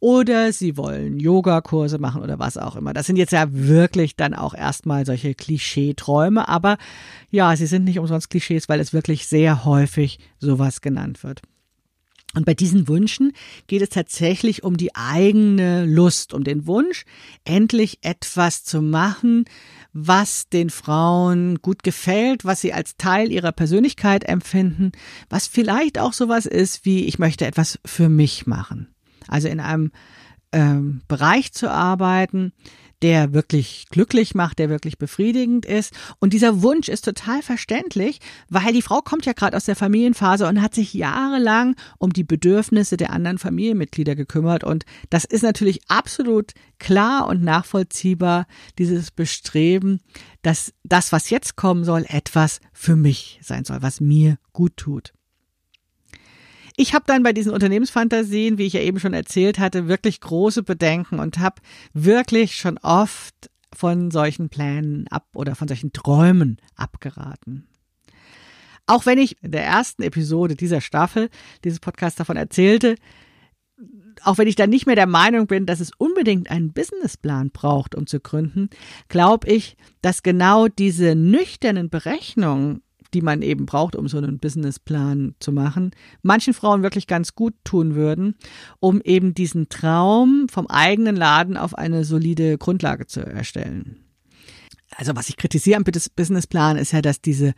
oder 0.00 0.52
sie 0.52 0.76
wollen 0.76 1.18
Yogakurse 1.18 1.98
machen 1.98 2.22
oder 2.22 2.38
was 2.38 2.56
auch 2.56 2.76
immer. 2.76 2.92
Das 2.92 3.06
sind 3.06 3.16
jetzt 3.16 3.32
ja 3.32 3.46
wirklich 3.50 4.16
dann 4.16 4.34
auch 4.34 4.54
erstmal 4.54 5.04
solche 5.04 5.34
Klischeeträume, 5.34 6.48
aber 6.48 6.78
ja, 7.30 7.54
sie 7.56 7.66
sind 7.66 7.84
nicht 7.84 7.98
umsonst 7.98 8.30
Klischees, 8.30 8.68
weil 8.68 8.80
es 8.80 8.92
wirklich 8.92 9.26
sehr 9.26 9.64
häufig 9.64 10.20
sowas 10.38 10.80
genannt 10.80 11.24
wird. 11.24 11.42
Und 12.34 12.44
bei 12.44 12.54
diesen 12.54 12.88
Wünschen 12.88 13.32
geht 13.66 13.80
es 13.80 13.88
tatsächlich 13.88 14.62
um 14.62 14.76
die 14.76 14.94
eigene 14.94 15.86
Lust, 15.86 16.34
um 16.34 16.44
den 16.44 16.66
Wunsch, 16.66 17.04
endlich 17.44 17.98
etwas 18.02 18.64
zu 18.64 18.82
machen, 18.82 19.46
was 19.94 20.48
den 20.48 20.68
Frauen 20.68 21.56
gut 21.62 21.82
gefällt, 21.82 22.44
was 22.44 22.60
sie 22.60 22.74
als 22.74 22.96
Teil 22.98 23.32
ihrer 23.32 23.52
Persönlichkeit 23.52 24.24
empfinden, 24.24 24.92
was 25.30 25.46
vielleicht 25.46 25.98
auch 25.98 26.12
sowas 26.12 26.44
ist 26.44 26.84
wie, 26.84 27.06
ich 27.06 27.18
möchte 27.18 27.46
etwas 27.46 27.78
für 27.84 28.10
mich 28.10 28.46
machen. 28.46 28.94
Also 29.26 29.48
in 29.48 29.60
einem 29.60 29.90
ähm, 30.52 31.00
Bereich 31.08 31.52
zu 31.52 31.70
arbeiten, 31.70 32.52
der 33.02 33.32
wirklich 33.32 33.86
glücklich 33.90 34.34
macht, 34.34 34.58
der 34.58 34.70
wirklich 34.70 34.98
befriedigend 34.98 35.66
ist. 35.66 35.92
Und 36.18 36.32
dieser 36.32 36.62
Wunsch 36.62 36.88
ist 36.88 37.04
total 37.04 37.42
verständlich, 37.42 38.20
weil 38.48 38.72
die 38.72 38.82
Frau 38.82 39.00
kommt 39.00 39.26
ja 39.26 39.32
gerade 39.32 39.56
aus 39.56 39.64
der 39.64 39.76
Familienphase 39.76 40.46
und 40.46 40.62
hat 40.62 40.74
sich 40.74 40.94
jahrelang 40.94 41.76
um 41.98 42.12
die 42.12 42.24
Bedürfnisse 42.24 42.96
der 42.96 43.10
anderen 43.10 43.38
Familienmitglieder 43.38 44.16
gekümmert. 44.16 44.64
Und 44.64 44.84
das 45.10 45.24
ist 45.24 45.42
natürlich 45.42 45.80
absolut 45.88 46.52
klar 46.78 47.26
und 47.28 47.42
nachvollziehbar, 47.42 48.46
dieses 48.78 49.10
Bestreben, 49.10 50.00
dass 50.42 50.72
das, 50.84 51.12
was 51.12 51.30
jetzt 51.30 51.56
kommen 51.56 51.84
soll, 51.84 52.04
etwas 52.08 52.60
für 52.72 52.96
mich 52.96 53.38
sein 53.42 53.64
soll, 53.64 53.82
was 53.82 54.00
mir 54.00 54.38
gut 54.52 54.76
tut. 54.76 55.12
Ich 56.80 56.94
habe 56.94 57.04
dann 57.08 57.24
bei 57.24 57.32
diesen 57.32 57.52
Unternehmensfantasien, 57.52 58.56
wie 58.56 58.66
ich 58.66 58.74
ja 58.74 58.80
eben 58.80 59.00
schon 59.00 59.12
erzählt 59.12 59.58
hatte, 59.58 59.88
wirklich 59.88 60.20
große 60.20 60.62
Bedenken 60.62 61.18
und 61.18 61.40
habe 61.40 61.60
wirklich 61.92 62.54
schon 62.54 62.78
oft 62.78 63.34
von 63.74 64.12
solchen 64.12 64.48
Plänen 64.48 65.08
ab 65.08 65.26
oder 65.34 65.56
von 65.56 65.66
solchen 65.66 65.92
Träumen 65.92 66.60
abgeraten. 66.76 67.66
Auch 68.86 69.06
wenn 69.06 69.18
ich 69.18 69.42
in 69.42 69.50
der 69.50 69.64
ersten 69.64 70.04
Episode 70.04 70.54
dieser 70.54 70.80
Staffel 70.80 71.30
dieses 71.64 71.80
Podcast 71.80 72.20
davon 72.20 72.36
erzählte, 72.36 72.94
auch 74.22 74.38
wenn 74.38 74.46
ich 74.46 74.54
dann 74.54 74.70
nicht 74.70 74.86
mehr 74.86 74.94
der 74.94 75.08
Meinung 75.08 75.48
bin, 75.48 75.66
dass 75.66 75.80
es 75.80 75.90
unbedingt 75.98 76.48
einen 76.48 76.72
Businessplan 76.72 77.50
braucht, 77.50 77.96
um 77.96 78.06
zu 78.06 78.20
gründen, 78.20 78.70
glaube 79.08 79.48
ich, 79.48 79.76
dass 80.00 80.22
genau 80.22 80.68
diese 80.68 81.16
nüchternen 81.16 81.90
Berechnungen 81.90 82.82
die 83.14 83.22
man 83.22 83.42
eben 83.42 83.66
braucht, 83.66 83.96
um 83.96 84.08
so 84.08 84.18
einen 84.18 84.38
Businessplan 84.38 85.34
zu 85.40 85.52
machen, 85.52 85.92
manchen 86.22 86.54
Frauen 86.54 86.82
wirklich 86.82 87.06
ganz 87.06 87.34
gut 87.34 87.54
tun 87.64 87.94
würden, 87.94 88.34
um 88.80 89.00
eben 89.00 89.34
diesen 89.34 89.68
Traum 89.68 90.46
vom 90.50 90.66
eigenen 90.66 91.16
Laden 91.16 91.56
auf 91.56 91.74
eine 91.74 92.04
solide 92.04 92.58
Grundlage 92.58 93.06
zu 93.06 93.20
erstellen. 93.20 94.04
Also 94.96 95.14
was 95.14 95.28
ich 95.28 95.36
kritisiere 95.36 95.76
am 95.76 95.84
Businessplan 95.84 96.76
ist 96.76 96.92
ja, 96.92 97.02
dass 97.02 97.20
diese, 97.20 97.54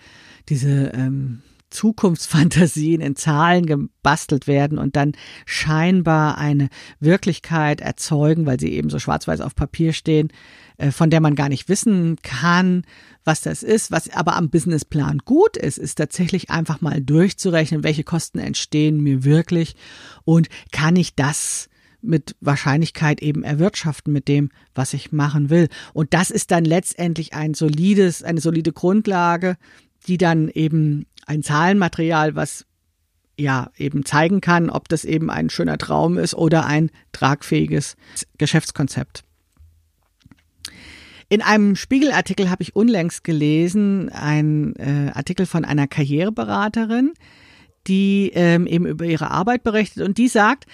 diese 0.49 0.93
ähm, 0.95 1.43
Zukunftsfantasien 1.71 3.01
in 3.01 3.17
Zahlen 3.17 3.67
gebastelt 3.67 4.47
werden 4.47 4.79
und 4.79 4.97
dann 4.97 5.13
scheinbar 5.47 6.39
eine 6.39 6.69
Wirklichkeit 6.99 7.81
erzeugen, 7.81 8.47
weil 8.47 8.61
sie 8.61 8.73
eben 8.73 8.91
so 8.91 8.99
schwarz-weiß 8.99 9.41
auf 9.41 9.55
Papier 9.55 9.93
stehen, 9.93 10.29
äh, 10.77 10.91
von 10.91 11.11
der 11.11 11.21
man 11.21 11.35
gar 11.35 11.49
nicht 11.49 11.69
wissen 11.69 12.17
kann, 12.23 12.85
was 13.25 13.43
das 13.43 13.63
ist. 13.63 13.91
Was 13.91 14.11
aber 14.11 14.37
am 14.37 14.51
Businessplan 14.51 15.19
gut 15.19 15.57
ist, 15.57 15.79
ist 15.79 15.97
tatsächlich 15.97 16.51
einfach 16.51 16.81
mal 16.81 17.01
durchzurechnen, 17.01 17.85
welche 17.85 18.05
Kosten 18.05 18.39
entstehen 18.39 19.01
mir 19.01 19.25
wirklich 19.25 19.77
und 20.25 20.49
kann 20.73 20.97
ich 20.97 21.15
das 21.15 21.69
mit 22.03 22.35
Wahrscheinlichkeit 22.41 23.21
eben 23.21 23.43
erwirtschaften 23.43 24.13
mit 24.13 24.29
dem, 24.29 24.51
was 24.75 24.95
ich 24.95 25.13
machen 25.13 25.51
will. 25.51 25.69
Und 25.93 26.15
das 26.15 26.31
ist 26.31 26.51
dann 26.51 26.65
letztendlich 26.65 27.35
ein 27.35 27.55
solides, 27.55 28.23
eine 28.23 28.41
solide 28.41 28.73
Grundlage, 28.73 29.57
die 30.07 30.17
dann 30.17 30.49
eben 30.49 31.07
ein 31.27 31.43
Zahlenmaterial, 31.43 32.35
was 32.35 32.67
ja 33.37 33.71
eben 33.77 34.05
zeigen 34.05 34.41
kann, 34.41 34.71
ob 34.71 34.89
das 34.89 35.05
eben 35.05 35.31
ein 35.31 35.51
schöner 35.51 35.79
Traum 35.79 36.19
ist 36.19 36.35
oder 36.35 36.67
ein 36.67 36.91
tragfähiges 37.13 37.97
Geschäftskonzept. 38.39 39.25
In 41.29 41.43
einem 41.43 41.77
Spiegelartikel 41.77 42.51
habe 42.51 42.63
ich 42.63 42.75
unlängst 42.75 43.23
gelesen, 43.23 44.09
ein 44.11 44.75
äh, 44.77 45.13
Artikel 45.15 45.47
von 45.47 45.65
einer 45.65 45.87
Karriereberaterin, 45.87 47.13
die 47.87 48.33
ähm, 48.35 48.67
eben 48.67 48.85
über 48.85 49.05
ihre 49.05 49.31
Arbeit 49.31 49.63
berichtet 49.63 50.05
und 50.05 50.19
die 50.19 50.29
sagt, 50.29 50.67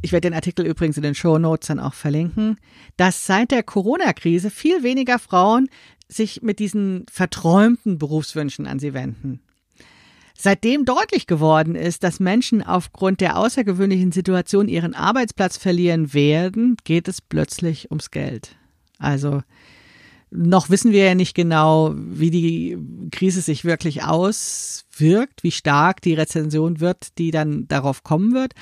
ich 0.00 0.12
werde 0.12 0.28
den 0.28 0.34
Artikel 0.34 0.64
übrigens 0.64 0.96
in 0.96 1.02
den 1.02 1.14
Show 1.14 1.38
Notes 1.38 1.68
dann 1.68 1.80
auch 1.80 1.94
verlinken, 1.94 2.56
dass 2.96 3.26
seit 3.26 3.50
der 3.50 3.62
Corona-Krise 3.62 4.50
viel 4.50 4.82
weniger 4.82 5.18
Frauen 5.18 5.68
sich 6.08 6.40
mit 6.40 6.58
diesen 6.58 7.04
verträumten 7.10 7.98
Berufswünschen 7.98 8.66
an 8.66 8.78
sie 8.78 8.94
wenden. 8.94 9.40
Seitdem 10.40 10.84
deutlich 10.84 11.26
geworden 11.26 11.74
ist, 11.74 12.04
dass 12.04 12.20
Menschen 12.20 12.62
aufgrund 12.62 13.20
der 13.20 13.36
außergewöhnlichen 13.36 14.12
Situation 14.12 14.68
ihren 14.68 14.94
Arbeitsplatz 14.94 15.56
verlieren 15.56 16.14
werden, 16.14 16.76
geht 16.84 17.08
es 17.08 17.20
plötzlich 17.20 17.90
ums 17.90 18.12
Geld. 18.12 18.56
Also 19.00 19.42
noch 20.30 20.70
wissen 20.70 20.92
wir 20.92 21.06
ja 21.06 21.14
nicht 21.16 21.34
genau, 21.34 21.92
wie 21.96 22.30
die 22.30 22.78
Krise 23.10 23.40
sich 23.40 23.64
wirklich 23.64 24.04
auswirkt, 24.04 25.42
wie 25.42 25.50
stark 25.50 26.02
die 26.02 26.14
Rezension 26.14 26.78
wird, 26.78 27.18
die 27.18 27.32
dann 27.32 27.66
darauf 27.66 28.04
kommen 28.04 28.32
wird. 28.32 28.52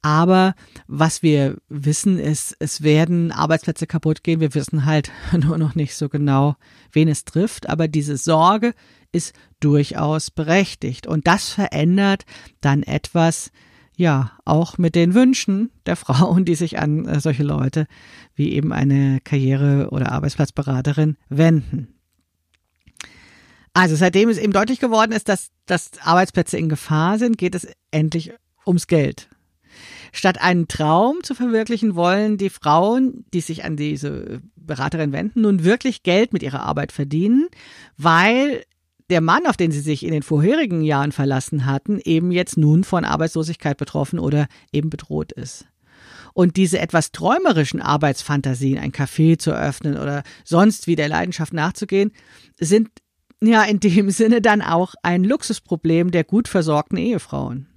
Aber 0.00 0.54
was 0.86 1.22
wir 1.22 1.58
wissen 1.68 2.18
ist, 2.18 2.56
es 2.60 2.82
werden 2.82 3.30
Arbeitsplätze 3.30 3.86
kaputt 3.86 4.22
gehen. 4.24 4.40
Wir 4.40 4.54
wissen 4.54 4.86
halt 4.86 5.10
nur 5.32 5.58
noch 5.58 5.74
nicht 5.74 5.96
so 5.96 6.08
genau, 6.08 6.56
wen 6.92 7.08
es 7.08 7.26
trifft. 7.26 7.68
Aber 7.68 7.88
diese 7.88 8.16
Sorge 8.16 8.72
ist 9.16 9.34
durchaus 9.60 10.30
berechtigt. 10.30 11.06
Und 11.06 11.26
das 11.26 11.50
verändert 11.50 12.24
dann 12.60 12.82
etwas 12.82 13.50
ja, 13.96 14.32
auch 14.44 14.76
mit 14.76 14.94
den 14.94 15.14
Wünschen 15.14 15.70
der 15.86 15.96
Frauen, 15.96 16.44
die 16.44 16.54
sich 16.54 16.78
an 16.78 17.06
äh, 17.06 17.20
solche 17.20 17.42
Leute 17.42 17.86
wie 18.34 18.52
eben 18.52 18.72
eine 18.72 19.20
Karriere- 19.24 19.88
oder 19.90 20.12
Arbeitsplatzberaterin 20.12 21.16
wenden. 21.28 21.88
Also 23.72 23.96
seitdem 23.96 24.28
es 24.28 24.38
eben 24.38 24.52
deutlich 24.52 24.80
geworden 24.80 25.12
ist, 25.12 25.28
dass, 25.28 25.50
dass 25.66 25.90
Arbeitsplätze 26.00 26.56
in 26.56 26.68
Gefahr 26.68 27.18
sind, 27.18 27.36
geht 27.36 27.54
es 27.54 27.66
endlich 27.90 28.32
ums 28.66 28.86
Geld. 28.86 29.28
Statt 30.12 30.40
einen 30.40 30.66
Traum 30.66 31.22
zu 31.22 31.34
verwirklichen, 31.34 31.94
wollen 31.94 32.38
die 32.38 32.48
Frauen, 32.48 33.26
die 33.34 33.42
sich 33.42 33.64
an 33.64 33.76
diese 33.76 34.40
Beraterin 34.56 35.12
wenden, 35.12 35.42
nun 35.42 35.62
wirklich 35.62 36.02
Geld 36.02 36.32
mit 36.32 36.42
ihrer 36.42 36.62
Arbeit 36.62 36.90
verdienen, 36.90 37.48
weil 37.98 38.64
der 39.10 39.20
Mann, 39.20 39.46
auf 39.46 39.56
den 39.56 39.70
sie 39.70 39.80
sich 39.80 40.04
in 40.04 40.12
den 40.12 40.22
vorherigen 40.22 40.82
Jahren 40.82 41.12
verlassen 41.12 41.66
hatten, 41.66 42.00
eben 42.04 42.32
jetzt 42.32 42.56
nun 42.56 42.84
von 42.84 43.04
Arbeitslosigkeit 43.04 43.76
betroffen 43.76 44.18
oder 44.18 44.48
eben 44.72 44.90
bedroht 44.90 45.32
ist. 45.32 45.66
Und 46.34 46.56
diese 46.56 46.78
etwas 46.78 47.12
träumerischen 47.12 47.80
Arbeitsfantasien, 47.80 48.78
ein 48.78 48.92
Café 48.92 49.38
zu 49.38 49.52
öffnen 49.52 49.96
oder 49.96 50.22
sonst 50.44 50.86
wie 50.86 50.96
der 50.96 51.08
Leidenschaft 51.08 51.54
nachzugehen, 51.54 52.12
sind 52.58 52.90
ja 53.42 53.62
in 53.62 53.80
dem 53.80 54.10
Sinne 54.10 54.42
dann 54.42 54.60
auch 54.60 54.94
ein 55.02 55.24
Luxusproblem 55.24 56.10
der 56.10 56.24
gut 56.24 56.48
versorgten 56.48 56.98
Ehefrauen. 56.98 57.68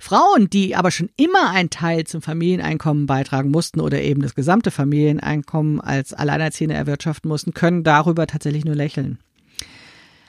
Frauen, 0.00 0.50
die 0.50 0.74
aber 0.74 0.90
schon 0.90 1.10
immer 1.16 1.50
einen 1.50 1.70
Teil 1.70 2.04
zum 2.04 2.22
Familieneinkommen 2.22 3.06
beitragen 3.06 3.50
mussten 3.50 3.80
oder 3.80 4.02
eben 4.02 4.20
das 4.20 4.34
gesamte 4.34 4.72
Familieneinkommen 4.72 5.80
als 5.80 6.12
Alleinerziehende 6.12 6.74
erwirtschaften 6.74 7.28
mussten, 7.28 7.54
können 7.54 7.84
darüber 7.84 8.26
tatsächlich 8.26 8.64
nur 8.64 8.74
lächeln. 8.74 9.20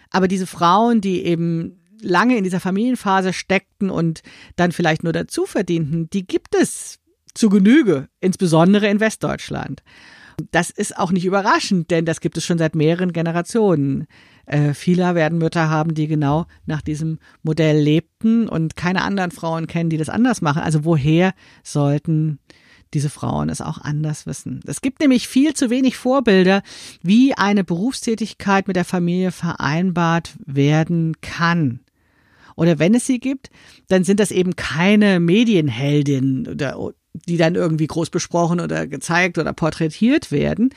Aber 0.09 0.27
diese 0.27 0.47
Frauen, 0.47 1.01
die 1.01 1.23
eben 1.23 1.79
lange 2.01 2.37
in 2.37 2.43
dieser 2.43 2.59
Familienphase 2.59 3.33
steckten 3.33 3.89
und 3.89 4.21
dann 4.55 4.71
vielleicht 4.71 5.03
nur 5.03 5.13
dazu 5.13 5.45
verdienten, 5.45 6.09
die 6.11 6.25
gibt 6.25 6.55
es 6.55 6.99
zu 7.33 7.49
Genüge, 7.49 8.07
insbesondere 8.19 8.87
in 8.87 8.99
Westdeutschland. 8.99 9.83
Das 10.51 10.69
ist 10.69 10.97
auch 10.97 11.11
nicht 11.11 11.25
überraschend, 11.25 11.89
denn 11.89 12.05
das 12.05 12.21
gibt 12.21 12.37
es 12.37 12.45
schon 12.45 12.59
seit 12.59 12.75
mehreren 12.75 13.11
Generationen. 13.11 14.05
Äh, 14.45 14.75
viele 14.75 15.15
werden 15.15 15.39
Mütter 15.39 15.69
haben, 15.69 15.95
die 15.95 16.07
genau 16.07 16.45
nach 16.65 16.83
diesem 16.83 17.17
Modell 17.41 17.79
lebten 17.79 18.47
und 18.47 18.75
keine 18.75 19.01
anderen 19.01 19.31
Frauen 19.31 19.65
kennen, 19.65 19.89
die 19.89 19.97
das 19.97 20.09
anders 20.09 20.41
machen. 20.41 20.61
Also 20.61 20.85
woher 20.85 21.33
sollten 21.63 22.39
diese 22.93 23.09
Frauen 23.09 23.49
es 23.49 23.61
auch 23.61 23.79
anders 23.79 24.25
wissen. 24.25 24.61
Es 24.65 24.81
gibt 24.81 25.01
nämlich 25.01 25.27
viel 25.27 25.53
zu 25.53 25.69
wenig 25.69 25.97
Vorbilder, 25.97 26.63
wie 27.01 27.33
eine 27.33 27.63
Berufstätigkeit 27.63 28.67
mit 28.67 28.75
der 28.75 28.85
Familie 28.85 29.31
vereinbart 29.31 30.35
werden 30.45 31.19
kann. 31.21 31.81
Oder 32.55 32.79
wenn 32.79 32.95
es 32.95 33.05
sie 33.05 33.19
gibt, 33.19 33.49
dann 33.87 34.03
sind 34.03 34.19
das 34.19 34.31
eben 34.31 34.55
keine 34.55 35.19
Medienheldinnen 35.19 36.47
oder 36.47 36.91
die 37.13 37.37
dann 37.37 37.55
irgendwie 37.55 37.87
groß 37.87 38.09
besprochen 38.09 38.59
oder 38.59 38.87
gezeigt 38.87 39.37
oder 39.37 39.53
porträtiert 39.53 40.31
werden. 40.31 40.69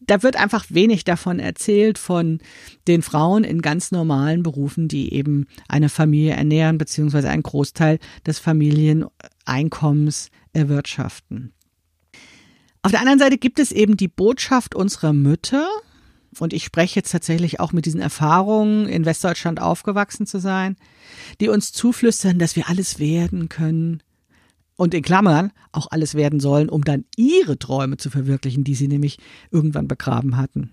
Da 0.00 0.22
wird 0.22 0.36
einfach 0.36 0.64
wenig 0.70 1.04
davon 1.04 1.38
erzählt 1.38 1.98
von 1.98 2.40
den 2.88 3.02
Frauen 3.02 3.44
in 3.44 3.60
ganz 3.60 3.92
normalen 3.92 4.42
Berufen, 4.42 4.88
die 4.88 5.12
eben 5.12 5.46
eine 5.68 5.88
Familie 5.88 6.32
ernähren 6.32 6.78
beziehungsweise 6.78 7.28
einen 7.28 7.42
Großteil 7.42 7.98
des 8.26 8.38
Familieneinkommens 9.50 10.30
erwirtschaften. 10.52 11.52
Auf 12.82 12.92
der 12.92 13.00
anderen 13.00 13.18
Seite 13.18 13.36
gibt 13.36 13.58
es 13.58 13.72
eben 13.72 13.96
die 13.96 14.08
Botschaft 14.08 14.74
unserer 14.74 15.12
Mütter, 15.12 15.66
und 16.38 16.52
ich 16.52 16.62
spreche 16.64 17.00
jetzt 17.00 17.10
tatsächlich 17.10 17.58
auch 17.58 17.72
mit 17.72 17.86
diesen 17.86 18.00
Erfahrungen, 18.00 18.88
in 18.88 19.04
Westdeutschland 19.04 19.60
aufgewachsen 19.60 20.26
zu 20.26 20.38
sein, 20.38 20.76
die 21.40 21.48
uns 21.48 21.72
zuflüstern, 21.72 22.38
dass 22.38 22.54
wir 22.54 22.68
alles 22.68 23.00
werden 23.00 23.48
können 23.48 24.00
und 24.76 24.94
in 24.94 25.02
Klammern 25.02 25.52
auch 25.72 25.88
alles 25.90 26.14
werden 26.14 26.38
sollen, 26.38 26.68
um 26.68 26.84
dann 26.84 27.04
ihre 27.16 27.58
Träume 27.58 27.96
zu 27.96 28.10
verwirklichen, 28.10 28.62
die 28.62 28.76
sie 28.76 28.86
nämlich 28.86 29.18
irgendwann 29.50 29.88
begraben 29.88 30.36
hatten. 30.36 30.70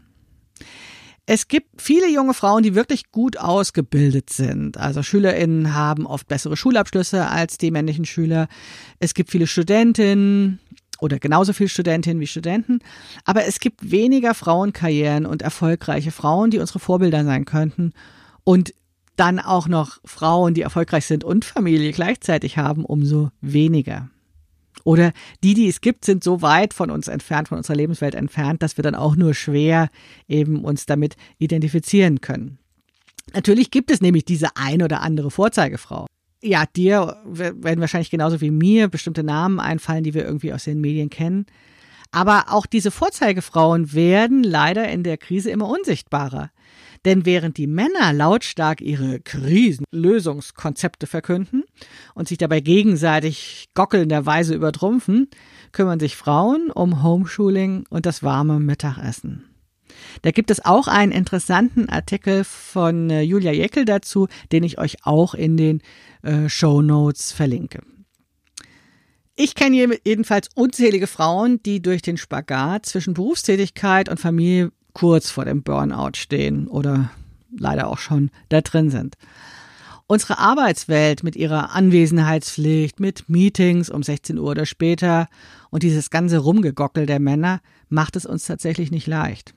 Es 1.29 1.49
gibt 1.49 1.81
viele 1.81 2.09
junge 2.09 2.33
Frauen, 2.33 2.63
die 2.63 2.73
wirklich 2.73 3.11
gut 3.11 3.37
ausgebildet 3.37 4.29
sind. 4.29 4.77
Also 4.77 5.03
Schülerinnen 5.03 5.73
haben 5.73 6.07
oft 6.07 6.25
bessere 6.29 6.55
Schulabschlüsse 6.55 7.27
als 7.27 7.57
die 7.57 7.69
männlichen 7.69 8.05
Schüler. 8.05 8.47
Es 8.99 9.13
gibt 9.13 9.29
viele 9.29 9.45
Studentinnen, 9.45 10.59
oder 10.99 11.19
genauso 11.19 11.51
viele 11.51 11.67
Studentinnen 11.67 12.21
wie 12.21 12.27
Studenten. 12.27 12.79
Aber 13.25 13.43
es 13.43 13.59
gibt 13.59 13.91
weniger 13.91 14.33
Frauenkarrieren 14.33 15.25
und 15.25 15.41
erfolgreiche 15.41 16.11
Frauen, 16.11 16.49
die 16.49 16.59
unsere 16.59 16.79
Vorbilder 16.79 17.25
sein 17.25 17.43
könnten. 17.43 17.91
Und 18.45 18.73
dann 19.17 19.39
auch 19.39 19.67
noch 19.67 19.97
Frauen, 20.05 20.53
die 20.53 20.61
erfolgreich 20.61 21.05
sind 21.07 21.25
und 21.25 21.43
Familie 21.43 21.91
gleichzeitig 21.91 22.57
haben, 22.57 22.85
umso 22.85 23.31
weniger. 23.41 24.09
Oder 24.87 25.11
die, 25.43 25.53
die 25.53 25.67
es 25.67 25.81
gibt, 25.81 26.05
sind 26.05 26.23
so 26.23 26.41
weit 26.41 26.73
von 26.73 26.89
uns 26.89 27.09
entfernt, 27.09 27.49
von 27.49 27.57
unserer 27.57 27.75
Lebenswelt 27.75 28.15
entfernt, 28.15 28.63
dass 28.63 28.77
wir 28.77 28.83
dann 28.83 28.95
auch 28.95 29.17
nur 29.17 29.33
schwer 29.33 29.89
eben 30.29 30.63
uns 30.63 30.85
damit 30.85 31.17
identifizieren 31.39 32.21
können. 32.21 32.57
Natürlich 33.33 33.69
gibt 33.69 33.91
es 33.91 33.99
nämlich 33.99 34.23
diese 34.23 34.55
ein 34.55 34.81
oder 34.81 35.01
andere 35.01 35.29
Vorzeigefrau 35.29 36.05
ja, 36.41 36.65
dir 36.65 37.17
werden 37.25 37.81
wahrscheinlich 37.81 38.11
genauso 38.11 38.41
wie 38.41 38.51
mir 38.51 38.87
bestimmte 38.87 39.23
Namen 39.23 39.59
einfallen, 39.59 40.03
die 40.03 40.13
wir 40.13 40.23
irgendwie 40.23 40.53
aus 40.53 40.65
den 40.65 40.79
Medien 40.79 41.09
kennen. 41.09 41.47
Aber 42.11 42.45
auch 42.49 42.65
diese 42.65 42.91
Vorzeigefrauen 42.91 43.93
werden 43.93 44.43
leider 44.43 44.87
in 44.87 45.03
der 45.03 45.17
Krise 45.17 45.49
immer 45.49 45.67
unsichtbarer. 45.67 46.51
Denn 47.05 47.25
während 47.25 47.57
die 47.57 47.67
Männer 47.67 48.13
lautstark 48.13 48.81
ihre 48.81 49.19
Krisenlösungskonzepte 49.19 51.07
verkünden 51.07 51.63
und 52.13 52.27
sich 52.27 52.37
dabei 52.37 52.59
gegenseitig 52.59 53.69
gockelnderweise 53.73 54.55
übertrumpfen, 54.55 55.29
kümmern 55.71 55.99
sich 55.99 56.15
Frauen 56.15 56.71
um 56.71 57.03
Homeschooling 57.03 57.85
und 57.89 58.05
das 58.05 58.23
warme 58.23 58.59
Mittagessen. 58.59 59.43
Da 60.21 60.31
gibt 60.31 60.51
es 60.51 60.63
auch 60.63 60.87
einen 60.87 61.11
interessanten 61.11 61.89
Artikel 61.89 62.43
von 62.43 63.09
äh, 63.09 63.21
Julia 63.21 63.51
Jeckel 63.51 63.85
dazu, 63.85 64.27
den 64.51 64.63
ich 64.63 64.77
euch 64.77 65.05
auch 65.05 65.33
in 65.33 65.57
den 65.57 65.81
äh, 66.21 66.49
Show 66.49 66.81
Notes 66.81 67.31
verlinke. 67.31 67.81
Ich 69.39 69.53
kenne 69.53 69.99
jedenfalls 70.03 70.49
unzählige 70.55 71.05
Frauen, 71.05 71.61
die 71.61 71.79
durch 71.79 72.01
den 72.01 72.17
Spagat 72.17 72.87
zwischen 72.87 73.13
Berufstätigkeit 73.13 74.09
und 74.09 74.19
Familie 74.19 74.71
kurz 74.97 75.29
vor 75.29 75.45
dem 75.45 75.61
Burnout 75.61 76.15
stehen 76.15 76.67
oder 76.67 77.11
leider 77.55 77.87
auch 77.87 77.99
schon 77.99 78.31
da 78.49 78.61
drin 78.61 78.89
sind. 78.89 79.15
Unsere 80.07 80.39
Arbeitswelt 80.39 81.21
mit 81.21 81.35
ihrer 81.35 81.75
Anwesenheitspflicht, 81.75 82.99
mit 82.99 83.29
Meetings 83.29 83.91
um 83.91 84.01
16 84.01 84.39
Uhr 84.39 84.49
oder 84.49 84.65
später 84.65 85.27
und 85.69 85.83
dieses 85.83 86.09
ganze 86.09 86.39
Rumgegockel 86.39 87.05
der 87.05 87.19
Männer 87.19 87.61
macht 87.89 88.15
es 88.15 88.25
uns 88.25 88.45
tatsächlich 88.45 88.89
nicht 88.89 89.05
leicht. 89.05 89.53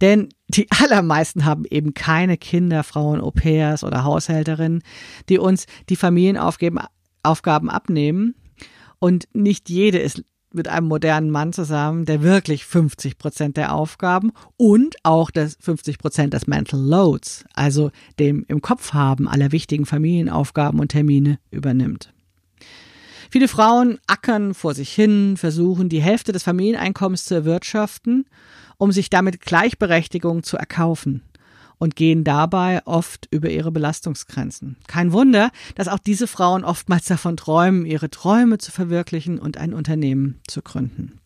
Denn 0.00 0.30
die 0.48 0.68
allermeisten 0.82 1.44
haben 1.44 1.66
eben 1.68 1.92
keine 1.92 2.38
Kinder, 2.38 2.82
Frauen, 2.82 3.20
Au-pairs 3.20 3.84
oder 3.84 4.04
Haushälterinnen, 4.04 4.82
die 5.28 5.38
uns 5.38 5.66
die 5.90 5.96
Familienaufgaben 5.96 7.68
abnehmen. 7.68 8.34
Und 9.00 9.28
nicht 9.34 9.68
jede 9.68 9.98
ist 9.98 10.24
mit 10.56 10.68
einem 10.68 10.88
modernen 10.88 11.30
Mann 11.30 11.52
zusammen, 11.52 12.04
der 12.04 12.22
wirklich 12.22 12.64
50 12.64 13.18
Prozent 13.18 13.56
der 13.56 13.74
Aufgaben 13.74 14.32
und 14.56 14.96
auch 15.02 15.30
das 15.30 15.56
50 15.60 15.98
Prozent 15.98 16.34
des 16.34 16.46
Mental 16.46 16.80
Loads, 16.80 17.44
also 17.54 17.90
dem 18.18 18.44
im 18.48 18.60
Kopf 18.62 18.92
haben 18.92 19.28
aller 19.28 19.52
wichtigen 19.52 19.86
Familienaufgaben 19.86 20.80
und 20.80 20.88
Termine 20.88 21.38
übernimmt. 21.50 22.12
Viele 23.30 23.48
Frauen 23.48 23.98
ackern 24.06 24.54
vor 24.54 24.74
sich 24.74 24.92
hin, 24.92 25.36
versuchen 25.36 25.88
die 25.88 26.00
Hälfte 26.00 26.32
des 26.32 26.42
Familieneinkommens 26.42 27.24
zu 27.24 27.34
erwirtschaften 27.34 28.24
um 28.78 28.92
sich 28.92 29.10
damit 29.10 29.40
Gleichberechtigung 29.40 30.42
zu 30.42 30.56
erkaufen 30.56 31.22
und 31.78 31.96
gehen 31.96 32.24
dabei 32.24 32.84
oft 32.86 33.28
über 33.30 33.50
ihre 33.50 33.70
Belastungsgrenzen. 33.70 34.76
Kein 34.86 35.12
Wunder, 35.12 35.50
dass 35.74 35.88
auch 35.88 35.98
diese 35.98 36.26
Frauen 36.26 36.64
oftmals 36.64 37.06
davon 37.06 37.36
träumen, 37.36 37.86
ihre 37.86 38.10
Träume 38.10 38.58
zu 38.58 38.72
verwirklichen 38.72 39.38
und 39.38 39.56
ein 39.56 39.74
Unternehmen 39.74 40.40
zu 40.46 40.62
gründen. 40.62 41.20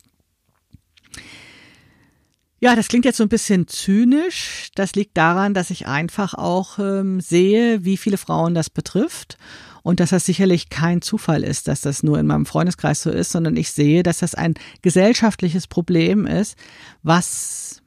Ja, 2.62 2.76
das 2.76 2.88
klingt 2.88 3.06
jetzt 3.06 3.16
so 3.16 3.22
ein 3.22 3.30
bisschen 3.30 3.68
zynisch. 3.68 4.68
Das 4.74 4.94
liegt 4.94 5.16
daran, 5.16 5.54
dass 5.54 5.70
ich 5.70 5.86
einfach 5.86 6.34
auch 6.34 6.78
ähm, 6.78 7.20
sehe, 7.20 7.84
wie 7.84 7.96
viele 7.96 8.18
Frauen 8.18 8.54
das 8.54 8.68
betrifft 8.68 9.38
und 9.82 9.98
dass 9.98 10.10
das 10.10 10.26
sicherlich 10.26 10.68
kein 10.68 11.00
Zufall 11.00 11.42
ist, 11.42 11.68
dass 11.68 11.80
das 11.80 12.02
nur 12.02 12.18
in 12.18 12.26
meinem 12.26 12.44
Freundeskreis 12.44 13.02
so 13.02 13.10
ist, 13.10 13.32
sondern 13.32 13.56
ich 13.56 13.72
sehe, 13.72 14.02
dass 14.02 14.18
das 14.18 14.34
ein 14.34 14.54
gesellschaftliches 14.82 15.68
Problem 15.68 16.26
ist, 16.26 16.58
was 17.02 17.80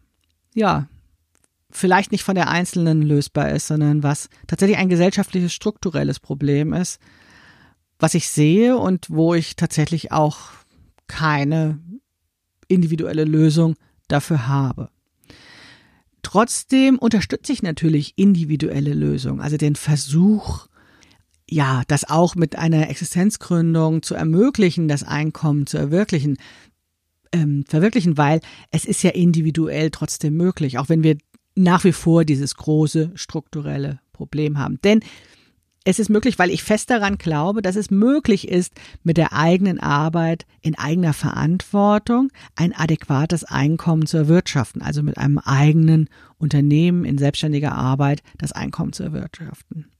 ja 0.55 0.87
vielleicht 1.73 2.11
nicht 2.11 2.23
von 2.23 2.35
der 2.35 2.49
Einzelnen 2.49 3.01
lösbar 3.01 3.49
ist, 3.49 3.67
sondern 3.67 4.03
was 4.03 4.29
tatsächlich 4.47 4.77
ein 4.77 4.89
gesellschaftliches 4.89 5.53
strukturelles 5.53 6.19
Problem 6.19 6.71
ist, 6.73 6.99
was 7.99 8.13
ich 8.13 8.29
sehe 8.29 8.77
und 8.77 9.09
wo 9.09 9.33
ich 9.33 9.55
tatsächlich 9.55 10.11
auch 10.11 10.39
keine 11.07 11.79
individuelle 12.67 13.25
Lösung 13.25 13.75
dafür 14.07 14.47
habe. 14.47 14.89
Trotzdem 16.21 16.97
unterstütze 16.97 17.51
ich 17.51 17.63
natürlich 17.63 18.13
individuelle 18.15 18.93
Lösungen, 18.93 19.41
also 19.41 19.57
den 19.57 19.75
Versuch, 19.75 20.67
ja, 21.49 21.83
das 21.87 22.09
auch 22.09 22.35
mit 22.35 22.55
einer 22.55 22.89
Existenzgründung 22.89 24.01
zu 24.01 24.15
ermöglichen, 24.15 24.87
das 24.87 25.03
Einkommen 25.03 25.67
zu 25.67 25.77
erwirklichen, 25.77 26.37
ähm, 27.33 27.65
verwirklichen, 27.67 28.17
weil 28.17 28.39
es 28.71 28.85
ist 28.85 29.03
ja 29.03 29.09
individuell 29.11 29.91
trotzdem 29.91 30.37
möglich, 30.37 30.77
auch 30.77 30.89
wenn 30.89 31.03
wir 31.03 31.17
nach 31.55 31.83
wie 31.83 31.91
vor 31.91 32.25
dieses 32.25 32.55
große 32.55 33.11
strukturelle 33.15 33.99
Problem 34.11 34.57
haben. 34.57 34.79
Denn 34.83 35.01
es 35.85 35.99
ist 35.99 36.09
möglich, 36.09 36.39
weil 36.39 36.49
ich 36.49 36.63
fest 36.63 36.89
daran 36.89 37.17
glaube, 37.17 37.61
dass 37.61 37.75
es 37.75 37.91
möglich 37.91 38.47
ist, 38.47 38.73
mit 39.03 39.17
der 39.17 39.33
eigenen 39.33 39.79
Arbeit 39.79 40.45
in 40.61 40.77
eigener 40.77 41.13
Verantwortung 41.13 42.31
ein 42.55 42.73
adäquates 42.73 43.43
Einkommen 43.43 44.05
zu 44.05 44.15
erwirtschaften, 44.17 44.81
also 44.81 45.03
mit 45.03 45.17
einem 45.17 45.39
eigenen 45.39 46.09
Unternehmen 46.37 47.03
in 47.03 47.17
selbstständiger 47.17 47.73
Arbeit 47.73 48.23
das 48.37 48.53
Einkommen 48.53 48.93
zu 48.93 49.03
erwirtschaften. 49.03 49.91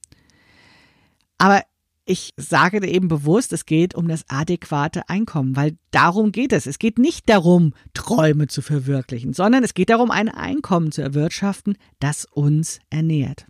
Aber 1.37 1.63
ich 2.05 2.31
sage 2.35 2.81
dir 2.81 2.89
eben 2.89 3.07
bewusst, 3.07 3.53
es 3.53 3.65
geht 3.65 3.95
um 3.95 4.07
das 4.07 4.25
adäquate 4.27 5.07
Einkommen, 5.09 5.55
weil 5.55 5.77
darum 5.91 6.31
geht 6.31 6.51
es. 6.51 6.65
Es 6.65 6.79
geht 6.79 6.99
nicht 6.99 7.29
darum, 7.29 7.73
Träume 7.93 8.47
zu 8.47 8.61
verwirklichen, 8.61 9.33
sondern 9.33 9.63
es 9.63 9.73
geht 9.73 9.89
darum, 9.89 10.11
ein 10.11 10.29
Einkommen 10.29 10.91
zu 10.91 11.01
erwirtschaften, 11.01 11.77
das 11.99 12.25
uns 12.25 12.79
ernährt. 12.89 13.45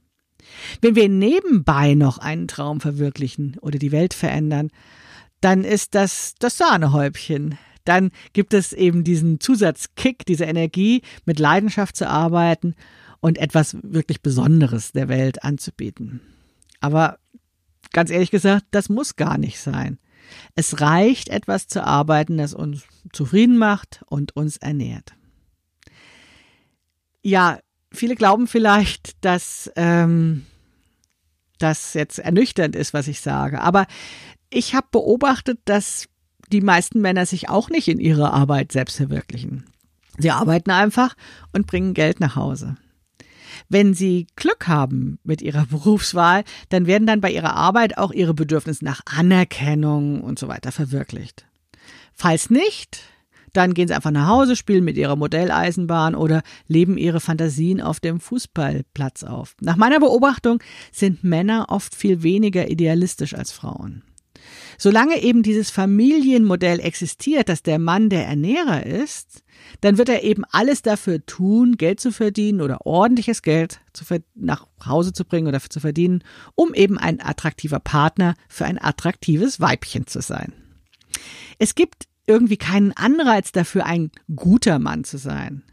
Wenn 0.81 0.95
wir 0.95 1.09
nebenbei 1.09 1.95
noch 1.95 2.17
einen 2.19 2.47
Traum 2.47 2.79
verwirklichen 2.79 3.57
oder 3.61 3.79
die 3.79 3.91
Welt 3.91 4.13
verändern, 4.13 4.69
dann 5.41 5.63
ist 5.63 5.95
das 5.95 6.35
das 6.37 6.57
Sahnehäubchen. 6.57 7.57
Dann 7.85 8.11
gibt 8.33 8.53
es 8.53 8.71
eben 8.71 9.03
diesen 9.03 9.39
Zusatzkick, 9.39 10.25
diese 10.25 10.45
Energie, 10.45 11.01
mit 11.25 11.39
Leidenschaft 11.39 11.97
zu 11.97 12.07
arbeiten 12.07 12.75
und 13.19 13.37
etwas 13.37 13.77
wirklich 13.81 14.21
Besonderes 14.21 14.91
der 14.91 15.07
Welt 15.07 15.43
anzubieten. 15.43 16.21
Aber 16.79 17.17
ganz 17.93 18.09
ehrlich 18.09 18.31
gesagt, 18.31 18.65
das 18.71 18.89
muss 18.89 19.15
gar 19.15 19.37
nicht 19.37 19.59
sein. 19.59 19.99
Es 20.55 20.81
reicht, 20.81 21.29
etwas 21.29 21.67
zu 21.67 21.83
arbeiten, 21.83 22.37
das 22.37 22.53
uns 22.53 22.83
zufrieden 23.11 23.57
macht 23.57 24.03
und 24.07 24.35
uns 24.35 24.57
ernährt. 24.57 25.13
Ja, 27.21 27.59
viele 27.91 28.15
glauben 28.15 28.47
vielleicht, 28.47 29.23
dass 29.23 29.71
ähm, 29.75 30.45
das 31.59 31.93
jetzt 31.93 32.19
ernüchternd 32.19 32.75
ist, 32.75 32.93
was 32.93 33.07
ich 33.07 33.21
sage. 33.21 33.61
Aber 33.61 33.87
ich 34.49 34.75
habe 34.75 34.87
beobachtet, 34.91 35.59
dass 35.65 36.07
die 36.51 36.61
meisten 36.61 37.01
Männer 37.01 37.25
sich 37.25 37.49
auch 37.49 37.69
nicht 37.69 37.87
in 37.87 37.99
ihrer 37.99 38.33
Arbeit 38.33 38.71
selbst 38.71 38.97
verwirklichen. 38.97 39.65
Sie 40.17 40.31
arbeiten 40.31 40.71
einfach 40.71 41.15
und 41.53 41.65
bringen 41.65 41.93
Geld 41.93 42.19
nach 42.19 42.35
Hause. 42.35 42.75
Wenn 43.69 43.93
sie 43.93 44.27
Glück 44.35 44.67
haben 44.67 45.19
mit 45.23 45.41
ihrer 45.41 45.65
Berufswahl, 45.69 46.43
dann 46.69 46.87
werden 46.87 47.07
dann 47.07 47.21
bei 47.21 47.31
ihrer 47.31 47.55
Arbeit 47.55 47.97
auch 47.97 48.11
ihre 48.11 48.33
Bedürfnisse 48.33 48.85
nach 48.85 49.01
Anerkennung 49.05 50.21
und 50.21 50.39
so 50.39 50.47
weiter 50.47 50.71
verwirklicht. 50.71 51.45
Falls 52.13 52.49
nicht, 52.49 53.01
dann 53.53 53.73
gehen 53.73 53.87
sie 53.87 53.93
einfach 53.93 54.11
nach 54.11 54.27
Hause, 54.27 54.55
spielen 54.55 54.83
mit 54.83 54.97
ihrer 54.97 55.15
Modelleisenbahn 55.15 56.15
oder 56.15 56.41
leben 56.67 56.97
ihre 56.97 57.19
Fantasien 57.19 57.81
auf 57.81 57.99
dem 57.99 58.19
Fußballplatz 58.19 59.23
auf. 59.23 59.55
Nach 59.61 59.77
meiner 59.77 59.99
Beobachtung 59.99 60.59
sind 60.91 61.23
Männer 61.23 61.67
oft 61.69 61.95
viel 61.95 62.23
weniger 62.23 62.69
idealistisch 62.69 63.35
als 63.35 63.51
Frauen. 63.51 64.03
Solange 64.83 65.21
eben 65.21 65.43
dieses 65.43 65.71
Familienmodell 65.71 66.81
existiert, 66.81 67.47
dass 67.47 67.63
der 67.63 67.79
Mann 67.79 68.09
der 68.09 68.27
Ernährer 68.27 68.85
ist, 68.85 69.41
dann 69.79 69.97
wird 69.97 70.09
er 70.09 70.25
eben 70.25 70.43
alles 70.51 70.81
dafür 70.81 71.25
tun, 71.25 71.77
Geld 71.77 72.01
zu 72.01 72.11
verdienen 72.11 72.59
oder 72.59 72.85
ordentliches 72.85 73.43
Geld 73.43 73.79
zu 73.93 74.03
nach 74.35 74.67
Hause 74.85 75.13
zu 75.13 75.23
bringen 75.23 75.47
oder 75.47 75.61
zu 75.61 75.79
verdienen, 75.79 76.21
um 76.55 76.73
eben 76.73 76.97
ein 76.97 77.21
attraktiver 77.21 77.79
Partner 77.79 78.33
für 78.49 78.65
ein 78.65 78.77
attraktives 78.77 79.61
Weibchen 79.61 80.05
zu 80.05 80.21
sein. 80.21 80.51
Es 81.59 81.75
gibt 81.75 82.09
irgendwie 82.27 82.57
keinen 82.57 82.91
Anreiz 82.91 83.53
dafür, 83.53 83.85
ein 83.85 84.11
guter 84.35 84.79
Mann 84.79 85.05
zu 85.05 85.17
sein. 85.17 85.63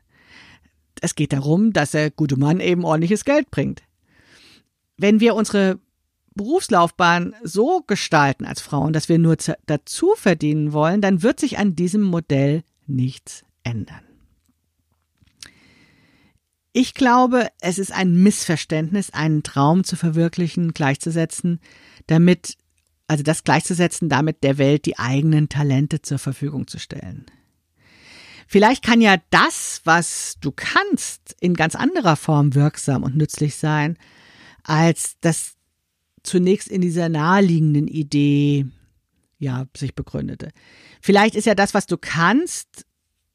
Es 1.01 1.17
geht 1.17 1.33
darum, 1.33 1.73
dass 1.73 1.91
der 1.91 2.13
gute 2.13 2.37
Mann 2.39 2.61
eben 2.61 2.85
ordentliches 2.85 3.25
Geld 3.25 3.51
bringt. 3.51 3.83
Wenn 4.97 5.19
wir 5.19 5.35
unsere 5.35 5.81
Berufslaufbahn 6.41 7.35
so 7.43 7.83
gestalten 7.87 8.47
als 8.47 8.63
Frauen, 8.63 8.95
dass 8.95 9.11
wir 9.11 9.19
nur 9.19 9.37
dazu 9.67 10.15
verdienen 10.17 10.73
wollen, 10.73 11.03
dann 11.03 11.23
wird 11.23 11.39
sich 11.39 11.59
an 11.59 11.77
diesem 11.77 12.01
Modell 12.01 12.63
nichts 12.87 13.45
ändern. 13.63 14.01
Ich 16.73 16.95
glaube, 16.95 17.49
es 17.61 17.79
ist 17.79 17.93
ein 17.93 18.23
Missverständnis, 18.23 19.11
einen 19.11 19.43
Traum 19.43 19.85
zu 19.85 19.97
verwirklichen, 19.97 20.73
gleichzusetzen, 20.73 21.61
damit, 22.07 22.57
also 23.07 23.23
das 23.23 23.45
gleichzusetzen, 23.45 24.09
damit 24.09 24.43
der 24.43 24.57
Welt 24.57 24.87
die 24.87 24.99
eigenen 24.99 25.51
Talente 25.51 26.01
zur 26.01 26.19
Verfügung 26.19 26.67
zu 26.67 26.79
stellen. 26.79 27.27
Vielleicht 28.47 28.83
kann 28.83 29.03
ja 29.03 29.17
das, 29.29 29.83
was 29.85 30.37
du 30.41 30.53
kannst, 30.57 31.37
in 31.39 31.53
ganz 31.53 31.75
anderer 31.75 32.17
Form 32.17 32.55
wirksam 32.55 33.03
und 33.03 33.15
nützlich 33.15 33.57
sein, 33.57 33.99
als 34.63 35.17
das 35.21 35.57
zunächst 36.23 36.69
in 36.69 36.81
dieser 36.81 37.09
naheliegenden 37.09 37.89
Idee 37.89 38.67
ja 39.39 39.67
sich 39.77 39.95
begründete. 39.95 40.51
Vielleicht 41.01 41.35
ist 41.35 41.47
ja 41.47 41.55
das, 41.55 41.75
was 41.75 41.87
du 41.87 41.97
kannst 41.97 42.87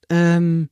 ähm, 0.10 0.70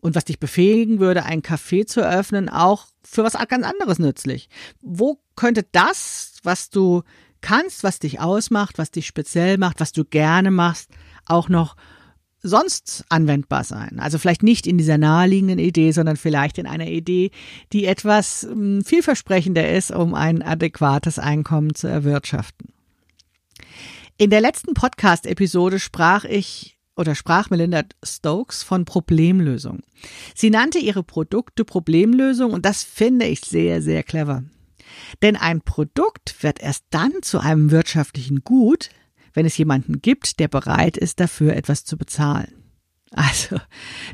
und 0.00 0.14
was 0.14 0.24
dich 0.24 0.38
befähigen 0.38 1.00
würde, 1.00 1.24
ein 1.24 1.42
Café 1.42 1.86
zu 1.86 2.00
eröffnen, 2.00 2.48
auch 2.48 2.86
für 3.02 3.24
was 3.24 3.34
ganz 3.48 3.66
anderes 3.66 3.98
nützlich. 3.98 4.48
Wo 4.80 5.20
könnte 5.34 5.66
das, 5.72 6.36
was 6.44 6.70
du 6.70 7.02
kannst, 7.40 7.82
was 7.82 7.98
dich 7.98 8.20
ausmacht, 8.20 8.78
was 8.78 8.90
dich 8.90 9.06
speziell 9.06 9.58
macht, 9.58 9.80
was 9.80 9.92
du 9.92 10.04
gerne 10.04 10.50
machst, 10.50 10.90
auch 11.26 11.48
noch 11.48 11.76
sonst 12.42 13.04
anwendbar 13.08 13.64
sein. 13.64 13.98
Also 13.98 14.18
vielleicht 14.18 14.42
nicht 14.42 14.66
in 14.66 14.78
dieser 14.78 14.98
naheliegenden 14.98 15.58
Idee, 15.58 15.92
sondern 15.92 16.16
vielleicht 16.16 16.58
in 16.58 16.66
einer 16.66 16.86
Idee, 16.86 17.30
die 17.72 17.86
etwas 17.86 18.42
hm, 18.42 18.84
vielversprechender 18.84 19.68
ist, 19.70 19.90
um 19.90 20.14
ein 20.14 20.42
adäquates 20.42 21.18
Einkommen 21.18 21.74
zu 21.74 21.88
erwirtschaften. 21.88 22.72
In 24.16 24.30
der 24.30 24.40
letzten 24.40 24.74
Podcast-Episode 24.74 25.78
sprach 25.78 26.24
ich 26.24 26.78
oder 26.96 27.14
sprach 27.14 27.50
Melinda 27.50 27.82
Stokes 28.02 28.64
von 28.64 28.84
Problemlösung. 28.84 29.80
Sie 30.34 30.50
nannte 30.50 30.78
ihre 30.78 31.04
Produkte 31.04 31.64
Problemlösung 31.64 32.52
und 32.52 32.66
das 32.66 32.82
finde 32.82 33.26
ich 33.26 33.40
sehr, 33.40 33.80
sehr 33.80 34.02
clever. 34.02 34.42
Denn 35.22 35.36
ein 35.36 35.60
Produkt 35.60 36.42
wird 36.42 36.60
erst 36.60 36.84
dann 36.90 37.12
zu 37.22 37.38
einem 37.38 37.70
wirtschaftlichen 37.70 38.40
Gut, 38.42 38.90
wenn 39.38 39.46
es 39.46 39.56
jemanden 39.56 40.02
gibt, 40.02 40.40
der 40.40 40.48
bereit 40.48 40.96
ist, 40.96 41.20
dafür 41.20 41.54
etwas 41.54 41.84
zu 41.84 41.96
bezahlen. 41.96 42.52
Also, 43.12 43.56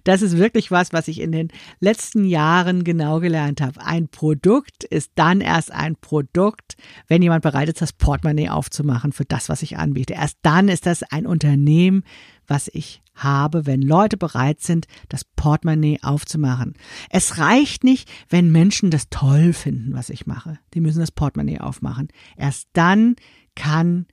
das 0.05 0.21
ist 0.21 0.37
wirklich 0.37 0.71
was, 0.71 0.93
was 0.93 1.09
ich 1.09 1.19
in 1.19 1.33
den 1.33 1.49
letzten 1.81 2.27
Jahren 2.27 2.85
genau 2.85 3.21
gelernt 3.21 3.63
habe. 3.63 3.81
Ein 3.81 4.09
Produkt 4.09 4.85
ist 4.85 5.13
dann 5.15 5.41
erst 5.41 5.73
ein 5.73 5.97
Produkt, 5.97 6.77
wenn 7.09 7.23
jemand 7.23 7.43
bereit 7.43 7.71
ist, 7.71 7.81
das 7.81 7.95
Portemonnaie 7.95 8.51
aufzumachen 8.51 9.13
für 9.13 9.25
das, 9.25 9.49
was 9.49 9.63
ich 9.63 9.79
anbiete. 9.79 10.13
Erst 10.13 10.37
dann 10.43 10.69
ist 10.69 10.85
das 10.85 11.03
ein 11.03 11.27
Unternehmen, 11.27 12.05
was 12.47 12.69
ich 12.69 13.03
habe, 13.15 13.65
wenn 13.65 13.81
Leute 13.81 14.19
bereit 14.19 14.61
sind, 14.61 14.89
das 15.09 15.25
Portemonnaie 15.25 16.01
aufzumachen. 16.03 16.75
Es 17.09 17.39
reicht 17.39 17.83
nicht, 17.83 18.11
wenn 18.29 18.53
Menschen 18.53 18.91
das 18.91 19.09
toll 19.09 19.55
finden, 19.55 19.95
was 19.95 20.11
ich 20.11 20.27
mache. 20.27 20.59
Die 20.75 20.81
müssen 20.81 21.01
das 21.01 21.13
Portemonnaie 21.13 21.61
aufmachen. 21.61 22.09
Erst 22.37 22.69
dann 22.75 23.17
kann 23.55 24.07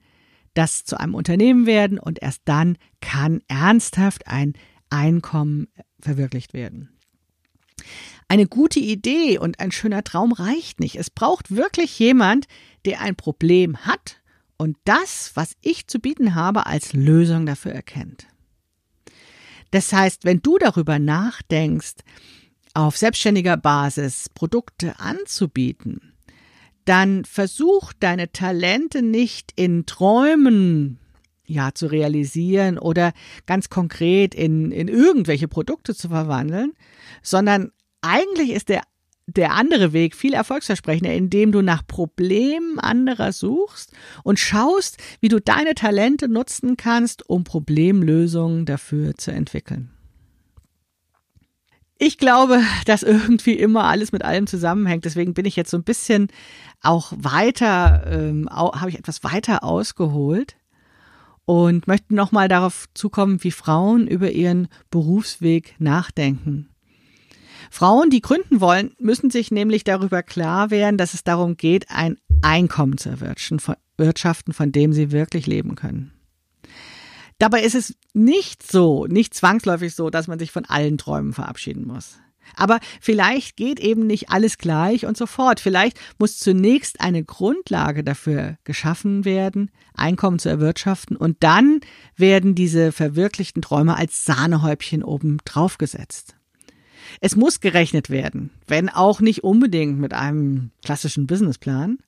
das 0.54 0.84
zu 0.84 0.98
einem 0.98 1.14
Unternehmen 1.14 1.66
werden 1.66 1.98
und 1.98 2.20
erst 2.20 2.42
dann 2.44 2.76
kann 3.00 3.40
ernsthaft 3.48 4.26
ein 4.26 4.54
Einkommen 4.90 5.68
verwirklicht 6.00 6.52
werden. 6.52 6.90
Eine 8.28 8.46
gute 8.46 8.80
Idee 8.80 9.38
und 9.38 9.60
ein 9.60 9.72
schöner 9.72 10.04
Traum 10.04 10.32
reicht 10.32 10.80
nicht. 10.80 10.96
Es 10.96 11.10
braucht 11.10 11.54
wirklich 11.54 11.98
jemand, 11.98 12.46
der 12.84 13.00
ein 13.00 13.16
Problem 13.16 13.78
hat 13.78 14.20
und 14.56 14.76
das, 14.84 15.32
was 15.34 15.54
ich 15.60 15.88
zu 15.88 15.98
bieten 15.98 16.34
habe, 16.34 16.66
als 16.66 16.92
Lösung 16.92 17.46
dafür 17.46 17.72
erkennt. 17.72 18.26
Das 19.70 19.92
heißt, 19.92 20.24
wenn 20.24 20.40
du 20.40 20.58
darüber 20.58 20.98
nachdenkst, 20.98 21.96
auf 22.74 22.96
selbstständiger 22.96 23.56
Basis 23.56 24.28
Produkte 24.28 24.98
anzubieten, 24.98 26.11
dann 26.84 27.24
versuch 27.24 27.92
deine 27.98 28.32
Talente 28.32 29.02
nicht 29.02 29.52
in 29.56 29.86
Träumen 29.86 30.98
ja 31.44 31.74
zu 31.74 31.86
realisieren 31.86 32.78
oder 32.78 33.12
ganz 33.46 33.68
konkret 33.68 34.34
in, 34.34 34.72
in 34.72 34.88
irgendwelche 34.88 35.48
Produkte 35.48 35.94
zu 35.94 36.08
verwandeln, 36.08 36.72
sondern 37.22 37.72
eigentlich 38.00 38.50
ist 38.50 38.68
der 38.68 38.82
der 39.26 39.52
andere 39.52 39.92
Weg 39.92 40.16
viel 40.16 40.34
erfolgsversprechender, 40.34 41.14
indem 41.14 41.52
du 41.52 41.62
nach 41.62 41.86
Problemen 41.86 42.80
anderer 42.80 43.32
suchst 43.32 43.92
und 44.24 44.40
schaust, 44.40 44.98
wie 45.20 45.28
du 45.28 45.40
deine 45.40 45.74
Talente 45.74 46.28
nutzen 46.28 46.76
kannst, 46.76 47.28
um 47.28 47.44
Problemlösungen 47.44 48.66
dafür 48.66 49.14
zu 49.14 49.30
entwickeln. 49.30 49.90
Ich 51.98 52.18
glaube, 52.18 52.60
dass 52.86 53.02
irgendwie 53.02 53.54
immer 53.54 53.84
alles 53.84 54.12
mit 54.12 54.24
allem 54.24 54.46
zusammenhängt. 54.46 55.04
Deswegen 55.04 55.34
bin 55.34 55.44
ich 55.44 55.56
jetzt 55.56 55.70
so 55.70 55.76
ein 55.76 55.84
bisschen 55.84 56.28
auch 56.80 57.12
weiter, 57.16 58.04
ähm, 58.06 58.48
habe 58.50 58.90
ich 58.90 58.98
etwas 58.98 59.22
weiter 59.22 59.62
ausgeholt 59.62 60.56
und 61.44 61.86
möchte 61.86 62.14
nochmal 62.14 62.48
darauf 62.48 62.86
zukommen, 62.94 63.42
wie 63.44 63.50
Frauen 63.50 64.06
über 64.06 64.30
ihren 64.30 64.68
Berufsweg 64.90 65.74
nachdenken. 65.78 66.68
Frauen, 67.70 68.10
die 68.10 68.20
gründen 68.20 68.60
wollen, 68.60 68.94
müssen 68.98 69.30
sich 69.30 69.50
nämlich 69.50 69.84
darüber 69.84 70.22
klar 70.22 70.70
werden, 70.70 70.98
dass 70.98 71.14
es 71.14 71.24
darum 71.24 71.56
geht, 71.56 71.86
ein 71.88 72.18
Einkommen 72.42 72.98
zu 72.98 73.08
erwirtschaften, 73.10 74.52
von 74.52 74.72
dem 74.72 74.92
sie 74.92 75.10
wirklich 75.10 75.46
leben 75.46 75.74
können. 75.74 76.12
Dabei 77.42 77.64
ist 77.64 77.74
es 77.74 77.96
nicht 78.14 78.62
so, 78.62 79.06
nicht 79.08 79.34
zwangsläufig 79.34 79.96
so, 79.96 80.10
dass 80.10 80.28
man 80.28 80.38
sich 80.38 80.52
von 80.52 80.64
allen 80.64 80.96
Träumen 80.96 81.32
verabschieden 81.32 81.84
muss. 81.84 82.20
Aber 82.54 82.78
vielleicht 83.00 83.56
geht 83.56 83.80
eben 83.80 84.06
nicht 84.06 84.30
alles 84.30 84.58
gleich 84.58 85.06
und 85.06 85.16
sofort. 85.16 85.58
Vielleicht 85.58 85.98
muss 86.20 86.38
zunächst 86.38 87.00
eine 87.00 87.24
Grundlage 87.24 88.04
dafür 88.04 88.58
geschaffen 88.62 89.24
werden, 89.24 89.72
Einkommen 89.92 90.38
zu 90.38 90.50
erwirtschaften 90.50 91.16
und 91.16 91.38
dann 91.40 91.80
werden 92.14 92.54
diese 92.54 92.92
verwirklichten 92.92 93.60
Träume 93.60 93.96
als 93.96 94.24
Sahnehäubchen 94.24 95.02
oben 95.02 95.38
drauf 95.44 95.78
gesetzt. 95.78 96.36
Es 97.20 97.34
muss 97.34 97.58
gerechnet 97.58 98.08
werden, 98.08 98.52
wenn 98.68 98.88
auch 98.88 99.20
nicht 99.20 99.42
unbedingt 99.42 99.98
mit 99.98 100.14
einem 100.14 100.70
klassischen 100.84 101.26
Businessplan. 101.26 101.98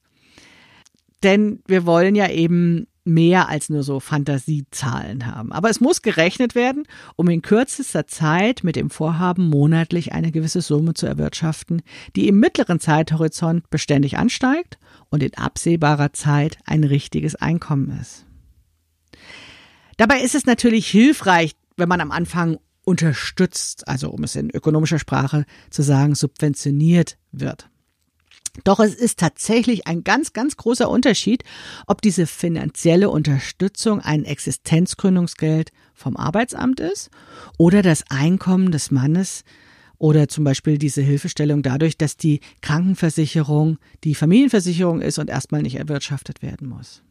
Denn 1.25 1.61
wir 1.66 1.87
wollen 1.87 2.14
ja 2.14 2.31
eben 2.31 2.87
mehr 3.05 3.49
als 3.49 3.69
nur 3.69 3.83
so 3.83 4.01
Fantasiezahlen 4.01 5.27
haben. 5.27 5.53
Aber 5.53 5.69
es 5.69 5.81
muss 5.81 6.03
gerechnet 6.03 6.55
werden, 6.55 6.85
um 7.17 7.29
in 7.29 7.43
kürzester 7.43 8.07
Zeit 8.07 8.64
mit 8.64 8.77
dem 8.77 8.90
Vorhaben 8.90 9.49
monatlich 9.49 10.12
eine 10.12 10.33
gewisse 10.33 10.62
Summe 10.62 10.95
zu 10.95 11.07
erwirtschaften, 11.07 11.83
die 12.17 12.29
im 12.29 12.40
mittleren 12.40 12.81
Zeithorizont 12.81 13.69
beständig 13.71 14.17
ansteigt 14.17 14.79
und 15.11 15.23
in 15.23 15.35
absehbarer 15.35 16.12
Zeit 16.12 16.59
ein 16.64 16.85
richtiges 16.85 17.35
Einkommen 17.35 17.99
ist. 18.01 18.25
Dabei 19.97 20.21
ist 20.21 20.35
es 20.35 20.47
natürlich 20.47 20.88
hilfreich, 20.88 21.53
wenn 21.77 21.88
man 21.88 22.01
am 22.01 22.11
Anfang 22.11 22.59
unterstützt, 22.85 23.87
also 23.88 24.11
um 24.11 24.25
es 24.25 24.37
in 24.37 24.51
ökonomischer 24.51 24.99
Sprache 24.99 25.45
zu 25.71 25.83
sagen, 25.83 26.14
subventioniert 26.14 27.17
wird. 27.33 27.69
Doch 28.62 28.79
es 28.79 28.95
ist 28.95 29.19
tatsächlich 29.19 29.87
ein 29.88 30.05
ganz, 30.05 30.33
ganz 30.33 30.57
großer 30.57 30.88
Unterschied, 30.88 31.43
ob 31.87 32.01
diese 32.03 32.27
finanzielle 32.27 33.11
Unterstützung 33.11 34.01
ein 34.01 34.25
Existenzgründungsgeld 34.25 35.73
vom 35.93 36.17
Arbeitsamt 36.17 36.79
ist 36.79 37.11
oder 37.59 37.83
das 37.83 38.05
Einkommen 38.11 38.71
des 38.71 38.93
Mannes 38.93 39.45
oder 39.99 40.29
zum 40.29 40.45
Beispiel 40.45 40.79
diese 40.79 41.03
Hilfestellung 41.03 41.62
dadurch, 41.62 41.97
dass 41.97 42.17
die 42.17 42.40
Krankenversicherung 42.61 43.79
die 44.05 44.14
Familienversicherung 44.14 45.01
ist 45.01 45.19
und 45.19 45.31
erstmal 45.31 45.62
nicht 45.62 45.77
erwirtschaftet 45.77 46.43
werden 46.43 46.69
muss. 46.69 47.03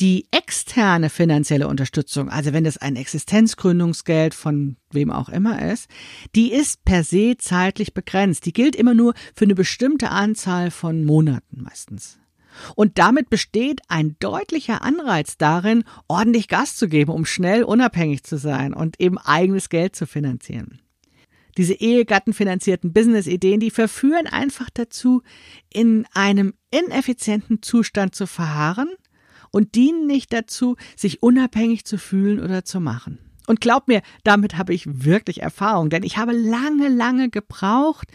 Die 0.00 0.26
externe 0.30 1.10
finanzielle 1.10 1.68
Unterstützung, 1.68 2.30
also 2.30 2.54
wenn 2.54 2.64
es 2.64 2.78
ein 2.78 2.96
Existenzgründungsgeld 2.96 4.32
von 4.32 4.76
wem 4.90 5.10
auch 5.10 5.28
immer 5.28 5.70
ist, 5.70 5.90
die 6.34 6.52
ist 6.52 6.86
per 6.86 7.04
se 7.04 7.36
zeitlich 7.36 7.92
begrenzt. 7.92 8.46
Die 8.46 8.54
gilt 8.54 8.76
immer 8.76 8.94
nur 8.94 9.12
für 9.34 9.44
eine 9.44 9.54
bestimmte 9.54 10.10
Anzahl 10.10 10.70
von 10.70 11.04
Monaten 11.04 11.62
meistens. 11.62 12.18
Und 12.76 12.98
damit 12.98 13.28
besteht 13.28 13.82
ein 13.88 14.16
deutlicher 14.20 14.80
Anreiz 14.80 15.36
darin, 15.36 15.84
ordentlich 16.08 16.48
Gas 16.48 16.76
zu 16.76 16.88
geben, 16.88 17.12
um 17.12 17.26
schnell 17.26 17.62
unabhängig 17.62 18.24
zu 18.24 18.38
sein 18.38 18.72
und 18.72 18.98
eben 19.00 19.18
eigenes 19.18 19.68
Geld 19.68 19.94
zu 19.94 20.06
finanzieren. 20.06 20.80
Diese 21.58 21.74
ehegattenfinanzierten 21.74 22.94
Business-Ideen, 22.94 23.60
die 23.60 23.70
verführen 23.70 24.26
einfach 24.26 24.70
dazu, 24.72 25.22
in 25.70 26.06
einem 26.14 26.54
ineffizienten 26.70 27.60
Zustand 27.60 28.14
zu 28.14 28.26
verharren 28.26 28.88
und 29.50 29.74
dienen 29.74 30.06
nicht 30.06 30.32
dazu, 30.32 30.76
sich 30.96 31.22
unabhängig 31.22 31.84
zu 31.84 31.98
fühlen 31.98 32.40
oder 32.40 32.64
zu 32.64 32.80
machen. 32.80 33.18
Und 33.46 33.60
glaub 33.60 33.88
mir, 33.88 34.02
damit 34.22 34.56
habe 34.56 34.74
ich 34.74 35.04
wirklich 35.04 35.42
Erfahrung, 35.42 35.90
denn 35.90 36.02
ich 36.02 36.18
habe 36.18 36.32
lange, 36.32 36.88
lange 36.88 37.30
gebraucht, 37.30 38.08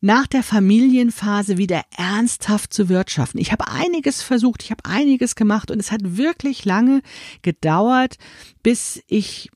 nach 0.00 0.26
der 0.26 0.42
Familienphase 0.42 1.58
wieder 1.58 1.82
ernsthaft 1.96 2.72
zu 2.72 2.88
wirtschaften. 2.88 3.38
Ich 3.38 3.52
habe 3.52 3.68
einiges 3.68 4.20
versucht, 4.20 4.62
ich 4.64 4.72
habe 4.72 4.84
einiges 4.84 5.36
gemacht 5.36 5.70
und 5.70 5.78
es 5.78 5.92
hat 5.92 6.00
wirklich 6.16 6.64
lange 6.64 7.02
gedauert, 7.42 8.16
bis 8.62 9.02
ich 9.06 9.50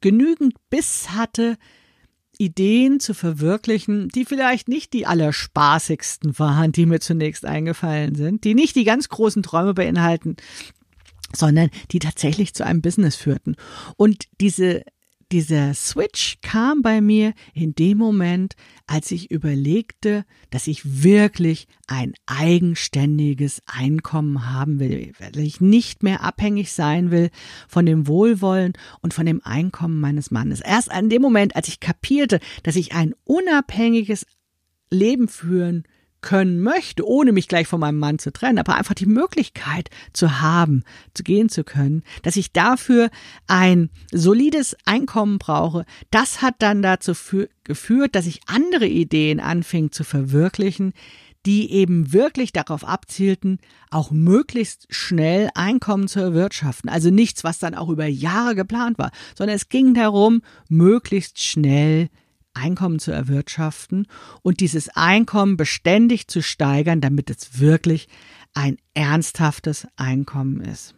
genügend 0.00 0.54
Biss 0.68 1.10
hatte, 1.12 1.56
Ideen 2.40 3.00
zu 3.00 3.12
verwirklichen, 3.12 4.08
die 4.08 4.24
vielleicht 4.24 4.68
nicht 4.68 4.94
die 4.94 5.06
allerspaßigsten 5.06 6.38
waren, 6.38 6.72
die 6.72 6.86
mir 6.86 7.00
zunächst 7.00 7.44
eingefallen 7.44 8.14
sind, 8.14 8.44
die 8.44 8.54
nicht 8.54 8.76
die 8.76 8.84
ganz 8.84 9.10
großen 9.10 9.42
Träume 9.42 9.74
beinhalten, 9.74 10.36
sondern 11.34 11.70
die 11.90 11.98
tatsächlich 11.98 12.54
zu 12.54 12.64
einem 12.64 12.80
Business 12.80 13.14
führten. 13.14 13.56
Und 13.96 14.24
diese 14.40 14.84
dieser 15.32 15.74
Switch 15.74 16.38
kam 16.42 16.82
bei 16.82 17.00
mir 17.00 17.34
in 17.54 17.74
dem 17.74 17.98
Moment, 17.98 18.54
als 18.86 19.10
ich 19.10 19.30
überlegte, 19.30 20.24
dass 20.50 20.66
ich 20.66 21.02
wirklich 21.02 21.68
ein 21.86 22.14
eigenständiges 22.26 23.62
Einkommen 23.66 24.50
haben 24.52 24.80
will, 24.80 25.12
weil 25.18 25.38
ich 25.38 25.60
nicht 25.60 26.02
mehr 26.02 26.22
abhängig 26.22 26.72
sein 26.72 27.10
will 27.10 27.30
von 27.68 27.86
dem 27.86 28.06
Wohlwollen 28.06 28.72
und 29.00 29.14
von 29.14 29.26
dem 29.26 29.40
Einkommen 29.44 30.00
meines 30.00 30.30
Mannes. 30.30 30.60
Erst 30.60 30.90
an 30.90 31.08
dem 31.08 31.22
Moment, 31.22 31.54
als 31.54 31.68
ich 31.68 31.80
kapierte, 31.80 32.40
dass 32.62 32.76
ich 32.76 32.92
ein 32.92 33.14
unabhängiges 33.24 34.26
Leben 34.90 35.28
führen 35.28 35.84
können 36.20 36.60
möchte, 36.60 37.06
ohne 37.06 37.32
mich 37.32 37.48
gleich 37.48 37.66
von 37.66 37.80
meinem 37.80 37.98
Mann 37.98 38.18
zu 38.18 38.32
trennen, 38.32 38.58
aber 38.58 38.76
einfach 38.76 38.94
die 38.94 39.06
Möglichkeit 39.06 39.90
zu 40.12 40.40
haben, 40.40 40.84
zu 41.14 41.22
gehen 41.22 41.48
zu 41.48 41.64
können, 41.64 42.02
dass 42.22 42.36
ich 42.36 42.52
dafür 42.52 43.10
ein 43.46 43.90
solides 44.12 44.76
Einkommen 44.84 45.38
brauche, 45.38 45.84
das 46.10 46.42
hat 46.42 46.56
dann 46.58 46.82
dazu 46.82 47.12
geführt, 47.64 48.14
dass 48.14 48.26
ich 48.26 48.40
andere 48.46 48.86
Ideen 48.86 49.40
anfing 49.40 49.92
zu 49.92 50.04
verwirklichen, 50.04 50.92
die 51.46 51.72
eben 51.72 52.12
wirklich 52.12 52.52
darauf 52.52 52.84
abzielten, 52.84 53.58
auch 53.90 54.10
möglichst 54.10 54.86
schnell 54.90 55.48
Einkommen 55.54 56.06
zu 56.06 56.20
erwirtschaften. 56.20 56.90
Also 56.90 57.10
nichts, 57.10 57.44
was 57.44 57.58
dann 57.58 57.74
auch 57.74 57.88
über 57.88 58.06
Jahre 58.06 58.54
geplant 58.54 58.98
war, 58.98 59.10
sondern 59.34 59.56
es 59.56 59.68
ging 59.68 59.94
darum, 59.94 60.42
möglichst 60.68 61.42
schnell 61.42 62.10
Einkommen 62.54 62.98
zu 62.98 63.12
erwirtschaften 63.12 64.06
und 64.42 64.60
dieses 64.60 64.88
Einkommen 64.90 65.56
beständig 65.56 66.28
zu 66.28 66.42
steigern, 66.42 67.00
damit 67.00 67.30
es 67.30 67.58
wirklich 67.60 68.08
ein 68.54 68.76
ernsthaftes 68.94 69.86
Einkommen 69.96 70.60
ist. 70.60 70.94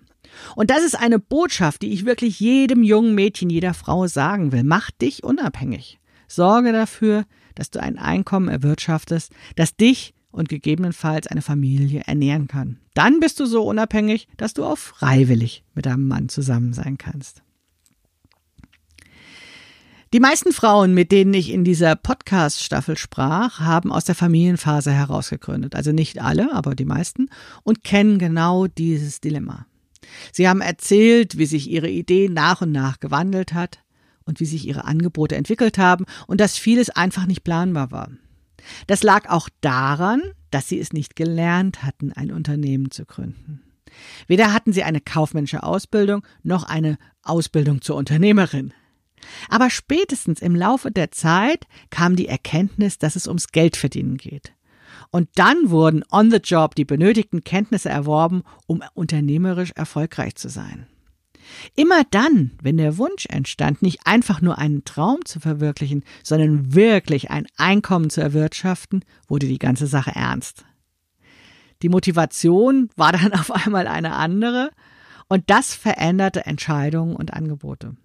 Und 0.56 0.70
das 0.70 0.82
ist 0.82 0.98
eine 0.98 1.18
Botschaft, 1.18 1.82
die 1.82 1.92
ich 1.92 2.06
wirklich 2.06 2.40
jedem 2.40 2.82
jungen 2.82 3.14
Mädchen, 3.14 3.50
jeder 3.50 3.74
Frau 3.74 4.06
sagen 4.06 4.52
will. 4.52 4.64
Mach 4.64 4.90
dich 4.90 5.24
unabhängig. 5.24 5.98
Sorge 6.26 6.72
dafür, 6.72 7.24
dass 7.54 7.70
du 7.70 7.80
ein 7.80 7.98
Einkommen 7.98 8.48
erwirtschaftest, 8.48 9.32
das 9.56 9.76
dich 9.76 10.14
und 10.30 10.48
gegebenenfalls 10.48 11.26
eine 11.26 11.42
Familie 11.42 12.02
ernähren 12.06 12.48
kann. 12.48 12.78
Dann 12.94 13.20
bist 13.20 13.38
du 13.40 13.46
so 13.46 13.62
unabhängig, 13.64 14.28
dass 14.38 14.54
du 14.54 14.64
auch 14.64 14.78
freiwillig 14.78 15.62
mit 15.74 15.86
deinem 15.86 16.08
Mann 16.08 16.28
zusammen 16.28 16.72
sein 16.72 16.96
kannst. 16.96 17.42
Die 20.12 20.20
meisten 20.20 20.52
Frauen, 20.52 20.92
mit 20.92 21.10
denen 21.10 21.32
ich 21.32 21.50
in 21.50 21.64
dieser 21.64 21.96
Podcast-Staffel 21.96 22.98
sprach, 22.98 23.60
haben 23.60 23.90
aus 23.90 24.04
der 24.04 24.14
Familienphase 24.14 24.92
herausgegründet. 24.92 25.74
Also 25.74 25.92
nicht 25.92 26.20
alle, 26.20 26.52
aber 26.52 26.74
die 26.74 26.84
meisten 26.84 27.30
und 27.62 27.82
kennen 27.82 28.18
genau 28.18 28.66
dieses 28.66 29.22
Dilemma. 29.22 29.64
Sie 30.30 30.46
haben 30.46 30.60
erzählt, 30.60 31.38
wie 31.38 31.46
sich 31.46 31.70
ihre 31.70 31.88
Idee 31.88 32.28
nach 32.28 32.60
und 32.60 32.72
nach 32.72 33.00
gewandelt 33.00 33.54
hat 33.54 33.78
und 34.26 34.38
wie 34.38 34.44
sich 34.44 34.68
ihre 34.68 34.84
Angebote 34.84 35.34
entwickelt 35.34 35.78
haben 35.78 36.04
und 36.26 36.42
dass 36.42 36.58
vieles 36.58 36.90
einfach 36.90 37.24
nicht 37.24 37.42
planbar 37.42 37.90
war. 37.90 38.10
Das 38.86 39.02
lag 39.02 39.30
auch 39.30 39.48
daran, 39.62 40.20
dass 40.50 40.68
sie 40.68 40.78
es 40.78 40.92
nicht 40.92 41.16
gelernt 41.16 41.84
hatten, 41.84 42.12
ein 42.12 42.32
Unternehmen 42.32 42.90
zu 42.90 43.06
gründen. 43.06 43.62
Weder 44.26 44.52
hatten 44.52 44.74
sie 44.74 44.82
eine 44.82 45.00
kaufmännische 45.00 45.62
Ausbildung 45.62 46.22
noch 46.42 46.64
eine 46.64 46.98
Ausbildung 47.22 47.80
zur 47.80 47.96
Unternehmerin. 47.96 48.74
Aber 49.48 49.70
spätestens 49.70 50.40
im 50.40 50.54
Laufe 50.54 50.90
der 50.90 51.10
Zeit 51.10 51.66
kam 51.90 52.16
die 52.16 52.28
Erkenntnis, 52.28 52.98
dass 52.98 53.16
es 53.16 53.26
ums 53.26 53.48
Geldverdienen 53.48 54.16
geht. 54.16 54.52
Und 55.10 55.28
dann 55.34 55.70
wurden 55.70 56.04
on 56.10 56.30
the 56.30 56.38
job 56.38 56.74
die 56.74 56.84
benötigten 56.84 57.44
Kenntnisse 57.44 57.88
erworben, 57.88 58.42
um 58.66 58.82
unternehmerisch 58.94 59.72
erfolgreich 59.72 60.36
zu 60.36 60.48
sein. 60.48 60.86
Immer 61.74 62.04
dann, 62.10 62.52
wenn 62.62 62.76
der 62.76 62.98
Wunsch 62.98 63.26
entstand, 63.26 63.82
nicht 63.82 64.06
einfach 64.06 64.40
nur 64.40 64.58
einen 64.58 64.84
Traum 64.84 65.24
zu 65.24 65.40
verwirklichen, 65.40 66.04
sondern 66.22 66.74
wirklich 66.74 67.30
ein 67.30 67.46
Einkommen 67.56 68.10
zu 68.10 68.20
erwirtschaften, 68.20 69.04
wurde 69.28 69.46
die 69.46 69.58
ganze 69.58 69.86
Sache 69.86 70.12
ernst. 70.14 70.64
Die 71.82 71.88
Motivation 71.88 72.90
war 72.96 73.12
dann 73.12 73.32
auf 73.34 73.50
einmal 73.50 73.86
eine 73.86 74.14
andere 74.14 74.70
und 75.28 75.44
das 75.48 75.74
veränderte 75.74 76.46
Entscheidungen 76.46 77.16
und 77.16 77.32
Angebote. 77.32 77.96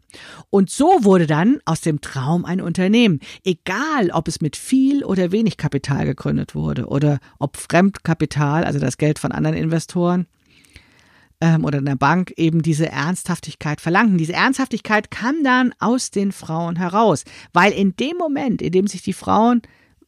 Und 0.49 0.69
so 0.69 1.03
wurde 1.03 1.27
dann 1.27 1.59
aus 1.65 1.81
dem 1.81 2.01
Traum 2.01 2.45
ein 2.45 2.61
Unternehmen, 2.61 3.19
egal 3.43 4.09
ob 4.11 4.27
es 4.27 4.41
mit 4.41 4.55
viel 4.55 5.03
oder 5.03 5.31
wenig 5.31 5.57
Kapital 5.57 6.05
gegründet 6.05 6.55
wurde 6.55 6.87
oder 6.87 7.19
ob 7.39 7.57
Fremdkapital, 7.57 8.63
also 8.63 8.79
das 8.79 8.97
Geld 8.97 9.19
von 9.19 9.31
anderen 9.31 9.57
Investoren 9.57 10.27
ähm, 11.41 11.65
oder 11.65 11.79
einer 11.79 11.95
Bank 11.95 12.33
eben 12.37 12.61
diese 12.61 12.89
Ernsthaftigkeit 12.89 13.81
verlangten. 13.81 14.17
Diese 14.17 14.33
Ernsthaftigkeit 14.33 15.11
kam 15.11 15.43
dann 15.43 15.73
aus 15.79 16.11
den 16.11 16.31
Frauen 16.31 16.77
heraus, 16.77 17.23
weil 17.53 17.73
in 17.73 17.95
dem 17.95 18.17
Moment, 18.17 18.61
in 18.61 18.71
dem 18.71 18.87
sich 18.87 19.01
die 19.01 19.13
Frauen 19.13 19.61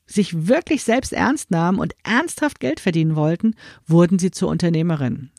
sich 0.05 0.47
wirklich 0.47 0.83
selbst 0.83 1.13
ernst 1.13 1.51
nahmen 1.51 1.77
und 1.77 1.93
ernsthaft 2.03 2.59
Geld 2.59 2.79
verdienen 2.79 3.15
wollten, 3.15 3.53
wurden 3.85 4.17
sie 4.17 4.31
zur 4.31 4.49
Unternehmerin. 4.49 5.29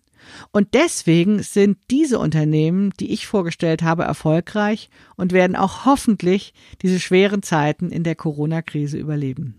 Und 0.52 0.74
deswegen 0.74 1.42
sind 1.42 1.78
diese 1.90 2.18
Unternehmen, 2.18 2.92
die 2.98 3.12
ich 3.12 3.26
vorgestellt 3.26 3.82
habe, 3.82 4.04
erfolgreich 4.04 4.90
und 5.16 5.32
werden 5.32 5.56
auch 5.56 5.84
hoffentlich 5.84 6.54
diese 6.82 7.00
schweren 7.00 7.42
Zeiten 7.42 7.90
in 7.90 8.04
der 8.04 8.14
Corona-Krise 8.14 8.98
überleben. 8.98 9.56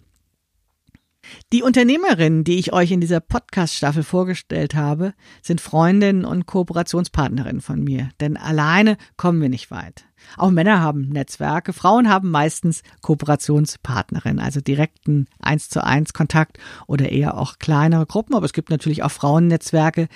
Die 1.54 1.62
Unternehmerinnen, 1.64 2.44
die 2.44 2.58
ich 2.58 2.74
euch 2.74 2.92
in 2.92 3.02
dieser 3.02 3.20
Podcast-Staffel 3.20 4.04
vorgestellt 4.04 4.74
habe, 4.74 5.14
sind 5.42 5.62
Freundinnen 5.62 6.26
und 6.26 6.46
Kooperationspartnerinnen 6.48 7.62
von 7.62 7.84
mir, 7.84 8.10
denn 8.20 8.38
alleine 8.38 8.98
kommen 9.18 9.42
wir 9.42 9.50
nicht 9.50 9.70
weit. 9.72 10.06
Auch 10.38 10.52
Männer 10.52 10.82
haben 10.82 11.10
Netzwerke, 11.10 11.74
Frauen 11.74 12.10
haben 12.10 12.32
meistens 12.32 12.84
Kooperationspartnerinnen, 13.02 14.40
also 14.40 14.62
direkten 14.62 15.28
eins 15.40 15.70
zu 15.70 15.84
eins 15.84 16.14
Kontakt 16.14 16.58
oder 16.88 17.12
eher 17.12 17.38
auch 17.38 17.60
kleinere 17.60 18.06
Gruppen, 18.06 18.36
aber 18.36 18.46
es 18.46 18.54
gibt 18.54 18.70
natürlich 18.70 19.04
auch 19.04 19.12
Frauennetzwerke, 19.12 20.08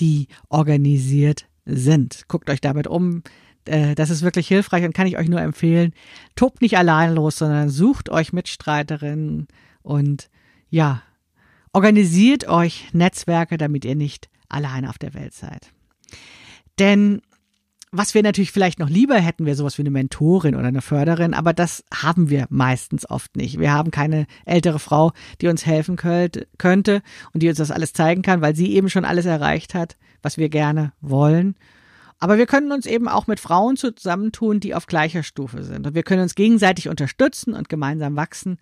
die 0.00 0.28
organisiert 0.48 1.46
sind. 1.64 2.24
Guckt 2.28 2.50
euch 2.50 2.60
damit 2.60 2.86
um, 2.86 3.22
äh, 3.64 3.94
das 3.94 4.10
ist 4.10 4.22
wirklich 4.22 4.48
hilfreich 4.48 4.84
und 4.84 4.94
kann 4.94 5.06
ich 5.06 5.18
euch 5.18 5.28
nur 5.28 5.40
empfehlen. 5.40 5.92
Tobt 6.36 6.62
nicht 6.62 6.76
allein 6.76 7.14
los, 7.14 7.38
sondern 7.38 7.68
sucht 7.68 8.10
euch 8.10 8.32
Mitstreiterinnen 8.32 9.48
und 9.82 10.28
ja, 10.70 11.02
organisiert 11.72 12.48
euch 12.48 12.88
Netzwerke, 12.92 13.58
damit 13.58 13.84
ihr 13.84 13.94
nicht 13.94 14.28
allein 14.48 14.86
auf 14.86 14.98
der 14.98 15.14
Welt 15.14 15.34
seid. 15.34 15.70
Denn 16.78 17.22
was 17.92 18.14
wir 18.14 18.22
natürlich 18.22 18.52
vielleicht 18.52 18.78
noch 18.78 18.88
lieber 18.88 19.16
hätten, 19.16 19.46
wäre 19.46 19.56
sowas 19.56 19.78
wie 19.78 19.82
eine 19.82 19.90
Mentorin 19.90 20.54
oder 20.54 20.68
eine 20.68 20.82
Förderin, 20.82 21.34
aber 21.34 21.52
das 21.52 21.84
haben 21.92 22.30
wir 22.30 22.46
meistens 22.48 23.08
oft 23.08 23.36
nicht. 23.36 23.60
Wir 23.60 23.72
haben 23.72 23.90
keine 23.90 24.26
ältere 24.46 24.78
Frau, 24.78 25.12
die 25.40 25.48
uns 25.48 25.66
helfen 25.66 25.96
könnte 25.96 27.02
und 27.32 27.42
die 27.42 27.48
uns 27.48 27.58
das 27.58 27.70
alles 27.70 27.92
zeigen 27.92 28.22
kann, 28.22 28.40
weil 28.40 28.56
sie 28.56 28.72
eben 28.72 28.90
schon 28.90 29.04
alles 29.04 29.26
erreicht 29.26 29.74
hat, 29.74 29.96
was 30.22 30.38
wir 30.38 30.48
gerne 30.48 30.92
wollen. 31.00 31.54
Aber 32.18 32.38
wir 32.38 32.46
können 32.46 32.72
uns 32.72 32.86
eben 32.86 33.08
auch 33.08 33.26
mit 33.26 33.40
Frauen 33.40 33.76
zusammentun, 33.76 34.60
die 34.60 34.74
auf 34.74 34.86
gleicher 34.86 35.22
Stufe 35.22 35.62
sind. 35.64 35.86
Und 35.86 35.94
wir 35.94 36.04
können 36.04 36.22
uns 36.22 36.34
gegenseitig 36.34 36.88
unterstützen 36.88 37.52
und 37.52 37.68
gemeinsam 37.68 38.16
wachsen 38.16 38.58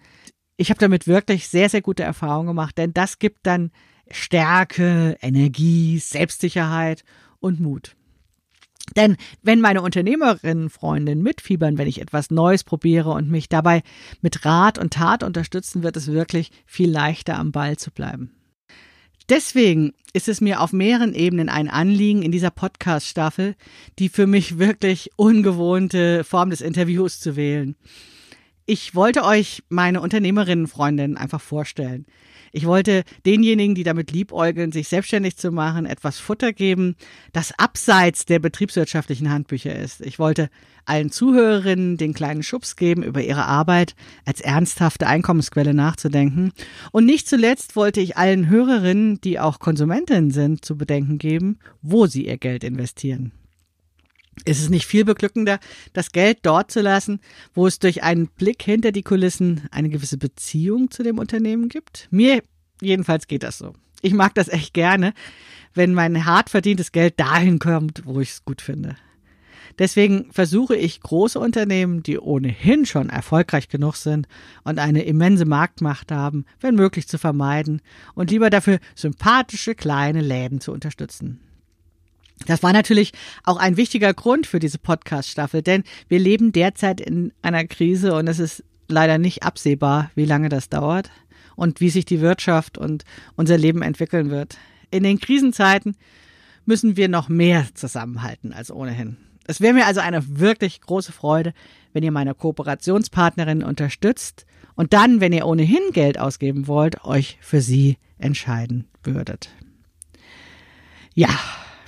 ich 0.60 0.68
habe 0.68 0.78
damit 0.78 1.06
wirklich 1.06 1.48
sehr, 1.48 1.70
sehr 1.70 1.80
gute 1.80 2.02
Erfahrungen 2.02 2.48
gemacht, 2.48 2.76
denn 2.76 2.92
das 2.92 3.18
gibt 3.18 3.46
dann 3.46 3.70
Stärke, 4.10 5.16
Energie, 5.22 5.98
Selbstsicherheit 5.98 7.02
und 7.38 7.60
Mut. 7.60 7.96
Denn 8.96 9.16
wenn 9.42 9.60
meine 9.60 9.82
Unternehmerinnen-Freundinnen 9.82 11.22
mitfiebern, 11.22 11.78
wenn 11.78 11.88
ich 11.88 12.00
etwas 12.00 12.30
Neues 12.30 12.64
probiere 12.64 13.10
und 13.10 13.30
mich 13.30 13.48
dabei 13.48 13.82
mit 14.20 14.44
Rat 14.44 14.78
und 14.78 14.92
Tat 14.92 15.22
unterstützen, 15.22 15.82
wird 15.82 15.96
es 15.96 16.08
wirklich 16.08 16.50
viel 16.66 16.90
leichter 16.90 17.38
am 17.38 17.52
Ball 17.52 17.76
zu 17.76 17.90
bleiben. 17.90 18.32
Deswegen 19.28 19.92
ist 20.12 20.28
es 20.28 20.40
mir 20.40 20.60
auf 20.60 20.72
mehreren 20.72 21.14
Ebenen 21.14 21.48
ein 21.48 21.68
Anliegen 21.70 22.22
in 22.22 22.32
dieser 22.32 22.50
Podcast-Staffel, 22.50 23.54
die 24.00 24.08
für 24.08 24.26
mich 24.26 24.58
wirklich 24.58 25.10
ungewohnte 25.14 26.24
Form 26.24 26.50
des 26.50 26.60
Interviews 26.60 27.20
zu 27.20 27.36
wählen. 27.36 27.76
Ich 28.66 28.96
wollte 28.96 29.22
euch 29.22 29.62
meine 29.68 30.00
Unternehmerinnenfreundin 30.00 31.16
einfach 31.16 31.40
vorstellen. 31.40 32.06
Ich 32.52 32.66
wollte 32.66 33.04
denjenigen, 33.26 33.74
die 33.74 33.84
damit 33.84 34.10
liebäugeln, 34.10 34.72
sich 34.72 34.88
selbstständig 34.88 35.36
zu 35.36 35.52
machen, 35.52 35.86
etwas 35.86 36.18
Futter 36.18 36.52
geben, 36.52 36.96
das 37.32 37.52
abseits 37.58 38.24
der 38.24 38.38
betriebswirtschaftlichen 38.38 39.30
Handbücher 39.30 39.74
ist. 39.74 40.00
Ich 40.00 40.18
wollte 40.18 40.50
allen 40.84 41.10
Zuhörerinnen 41.10 41.96
den 41.96 42.14
kleinen 42.14 42.42
Schubs 42.42 42.76
geben, 42.76 43.02
über 43.02 43.22
ihre 43.22 43.44
Arbeit 43.44 43.94
als 44.24 44.40
ernsthafte 44.40 45.06
Einkommensquelle 45.06 45.74
nachzudenken. 45.74 46.52
Und 46.90 47.06
nicht 47.06 47.28
zuletzt 47.28 47.76
wollte 47.76 48.00
ich 48.00 48.16
allen 48.16 48.48
Hörerinnen, 48.48 49.20
die 49.20 49.38
auch 49.38 49.60
Konsumentinnen 49.60 50.30
sind, 50.30 50.64
zu 50.64 50.76
bedenken 50.76 51.18
geben, 51.18 51.58
wo 51.82 52.06
sie 52.06 52.26
ihr 52.26 52.38
Geld 52.38 52.64
investieren. 52.64 53.32
Ist 54.44 54.60
es 54.60 54.70
nicht 54.70 54.86
viel 54.86 55.04
beglückender, 55.04 55.58
das 55.92 56.12
Geld 56.12 56.38
dort 56.42 56.70
zu 56.70 56.80
lassen, 56.80 57.20
wo 57.54 57.66
es 57.66 57.78
durch 57.78 58.02
einen 58.02 58.28
Blick 58.28 58.62
hinter 58.62 58.92
die 58.92 59.02
Kulissen 59.02 59.68
eine 59.70 59.88
gewisse 59.88 60.18
Beziehung 60.18 60.90
zu 60.90 61.02
dem 61.02 61.18
Unternehmen 61.18 61.68
gibt? 61.68 62.08
Mir 62.10 62.42
jedenfalls 62.80 63.26
geht 63.26 63.42
das 63.42 63.58
so. 63.58 63.74
Ich 64.02 64.14
mag 64.14 64.34
das 64.34 64.48
echt 64.48 64.72
gerne, 64.72 65.12
wenn 65.74 65.92
mein 65.94 66.24
hart 66.24 66.50
verdientes 66.50 66.92
Geld 66.92 67.20
dahin 67.20 67.58
kommt, 67.58 68.02
wo 68.04 68.20
ich 68.20 68.30
es 68.30 68.44
gut 68.44 68.62
finde. 68.62 68.96
Deswegen 69.78 70.30
versuche 70.32 70.76
ich 70.76 71.00
große 71.00 71.38
Unternehmen, 71.38 72.02
die 72.02 72.18
ohnehin 72.18 72.86
schon 72.86 73.08
erfolgreich 73.08 73.68
genug 73.68 73.96
sind 73.96 74.26
und 74.64 74.78
eine 74.78 75.04
immense 75.04 75.46
Marktmacht 75.46 76.12
haben, 76.12 76.44
wenn 76.60 76.74
möglich 76.74 77.08
zu 77.08 77.18
vermeiden 77.18 77.80
und 78.14 78.30
lieber 78.30 78.50
dafür 78.50 78.78
sympathische 78.94 79.74
kleine 79.74 80.20
Läden 80.20 80.60
zu 80.60 80.72
unterstützen. 80.72 81.40
Das 82.46 82.62
war 82.62 82.72
natürlich 82.72 83.12
auch 83.44 83.58
ein 83.58 83.76
wichtiger 83.76 84.14
Grund 84.14 84.46
für 84.46 84.58
diese 84.58 84.78
Podcast-Staffel, 84.78 85.62
denn 85.62 85.84
wir 86.08 86.18
leben 86.18 86.52
derzeit 86.52 87.00
in 87.00 87.32
einer 87.42 87.64
Krise 87.66 88.14
und 88.14 88.28
es 88.28 88.38
ist 88.38 88.64
leider 88.88 89.18
nicht 89.18 89.42
absehbar, 89.42 90.10
wie 90.14 90.24
lange 90.24 90.48
das 90.48 90.68
dauert 90.68 91.10
und 91.54 91.80
wie 91.80 91.90
sich 91.90 92.04
die 92.04 92.20
Wirtschaft 92.20 92.78
und 92.78 93.04
unser 93.36 93.58
Leben 93.58 93.82
entwickeln 93.82 94.30
wird. 94.30 94.56
In 94.90 95.02
den 95.02 95.20
Krisenzeiten 95.20 95.96
müssen 96.64 96.96
wir 96.96 97.08
noch 97.08 97.28
mehr 97.28 97.66
zusammenhalten 97.74 98.52
als 98.52 98.70
ohnehin. 98.70 99.16
Es 99.46 99.60
wäre 99.60 99.74
mir 99.74 99.86
also 99.86 100.00
eine 100.00 100.38
wirklich 100.38 100.80
große 100.80 101.12
Freude, 101.12 101.52
wenn 101.92 102.02
ihr 102.02 102.12
meine 102.12 102.34
Kooperationspartnerin 102.34 103.62
unterstützt 103.62 104.46
und 104.76 104.92
dann, 104.92 105.20
wenn 105.20 105.32
ihr 105.32 105.46
ohnehin 105.46 105.92
Geld 105.92 106.18
ausgeben 106.18 106.66
wollt, 106.66 107.04
euch 107.04 107.36
für 107.40 107.60
sie 107.60 107.98
entscheiden 108.18 108.86
würdet. 109.02 109.50
Ja, 111.14 111.30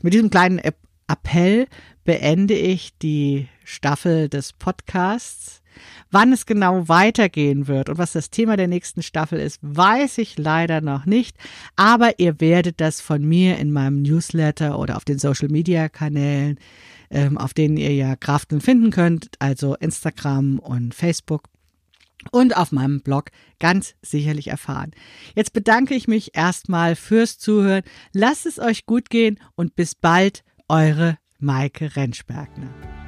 mit 0.03 0.15
diesem 0.15 0.31
kleinen 0.31 0.61
Appell 1.07 1.67
beende 2.05 2.55
ich 2.55 2.97
die 2.99 3.49
Staffel 3.65 4.29
des 4.29 4.53
Podcasts. 4.53 5.62
Wann 6.11 6.33
es 6.33 6.45
genau 6.45 6.88
weitergehen 6.88 7.67
wird 7.67 7.88
und 7.88 7.97
was 7.97 8.12
das 8.12 8.29
Thema 8.29 8.57
der 8.57 8.69
nächsten 8.69 9.03
Staffel 9.03 9.41
ist, 9.41 9.59
weiß 9.62 10.19
ich 10.19 10.38
leider 10.38 10.81
noch 10.81 11.07
nicht. 11.07 11.37
Aber 11.77 12.19
ihr 12.19 12.41
werdet 12.41 12.81
das 12.81 13.01
von 13.01 13.25
mir 13.25 13.59
in 13.59 13.73
meinem 13.73 14.03
Newsletter 14.03 14.79
oder 14.79 14.97
auf 14.97 15.05
den 15.05 15.19
Social 15.19 15.49
Media 15.49 15.88
Kanälen, 15.88 16.59
ähm, 17.11 17.38
auf 17.38 17.55
denen 17.55 17.79
ihr 17.79 17.95
ja 17.95 18.17
Kraften 18.17 18.61
finden 18.61 18.91
könnt, 18.91 19.31
also 19.38 19.75
Instagram 19.77 20.59
und 20.59 20.95
Facebook 20.95 21.45
und 22.31 22.57
auf 22.57 22.73
meinem 22.73 23.01
Blog 23.01 23.31
ganz 23.59 23.95
sicherlich 24.03 24.49
erfahren. 24.49 24.93
Jetzt 25.35 25.53
bedanke 25.53 25.95
ich 25.95 26.09
mich 26.09 26.37
erstmal 26.37 26.97
fürs 26.97 27.39
Zuhören. 27.39 27.83
Lasst 28.13 28.47
es 28.47 28.59
euch 28.59 28.87
gut 28.87 29.11
gehen 29.11 29.39
und 29.55 29.75
bis 29.75 29.95
bald, 29.95 30.45
eure 30.69 31.19
Maike 31.39 31.97
Rentschbergner. 31.97 33.02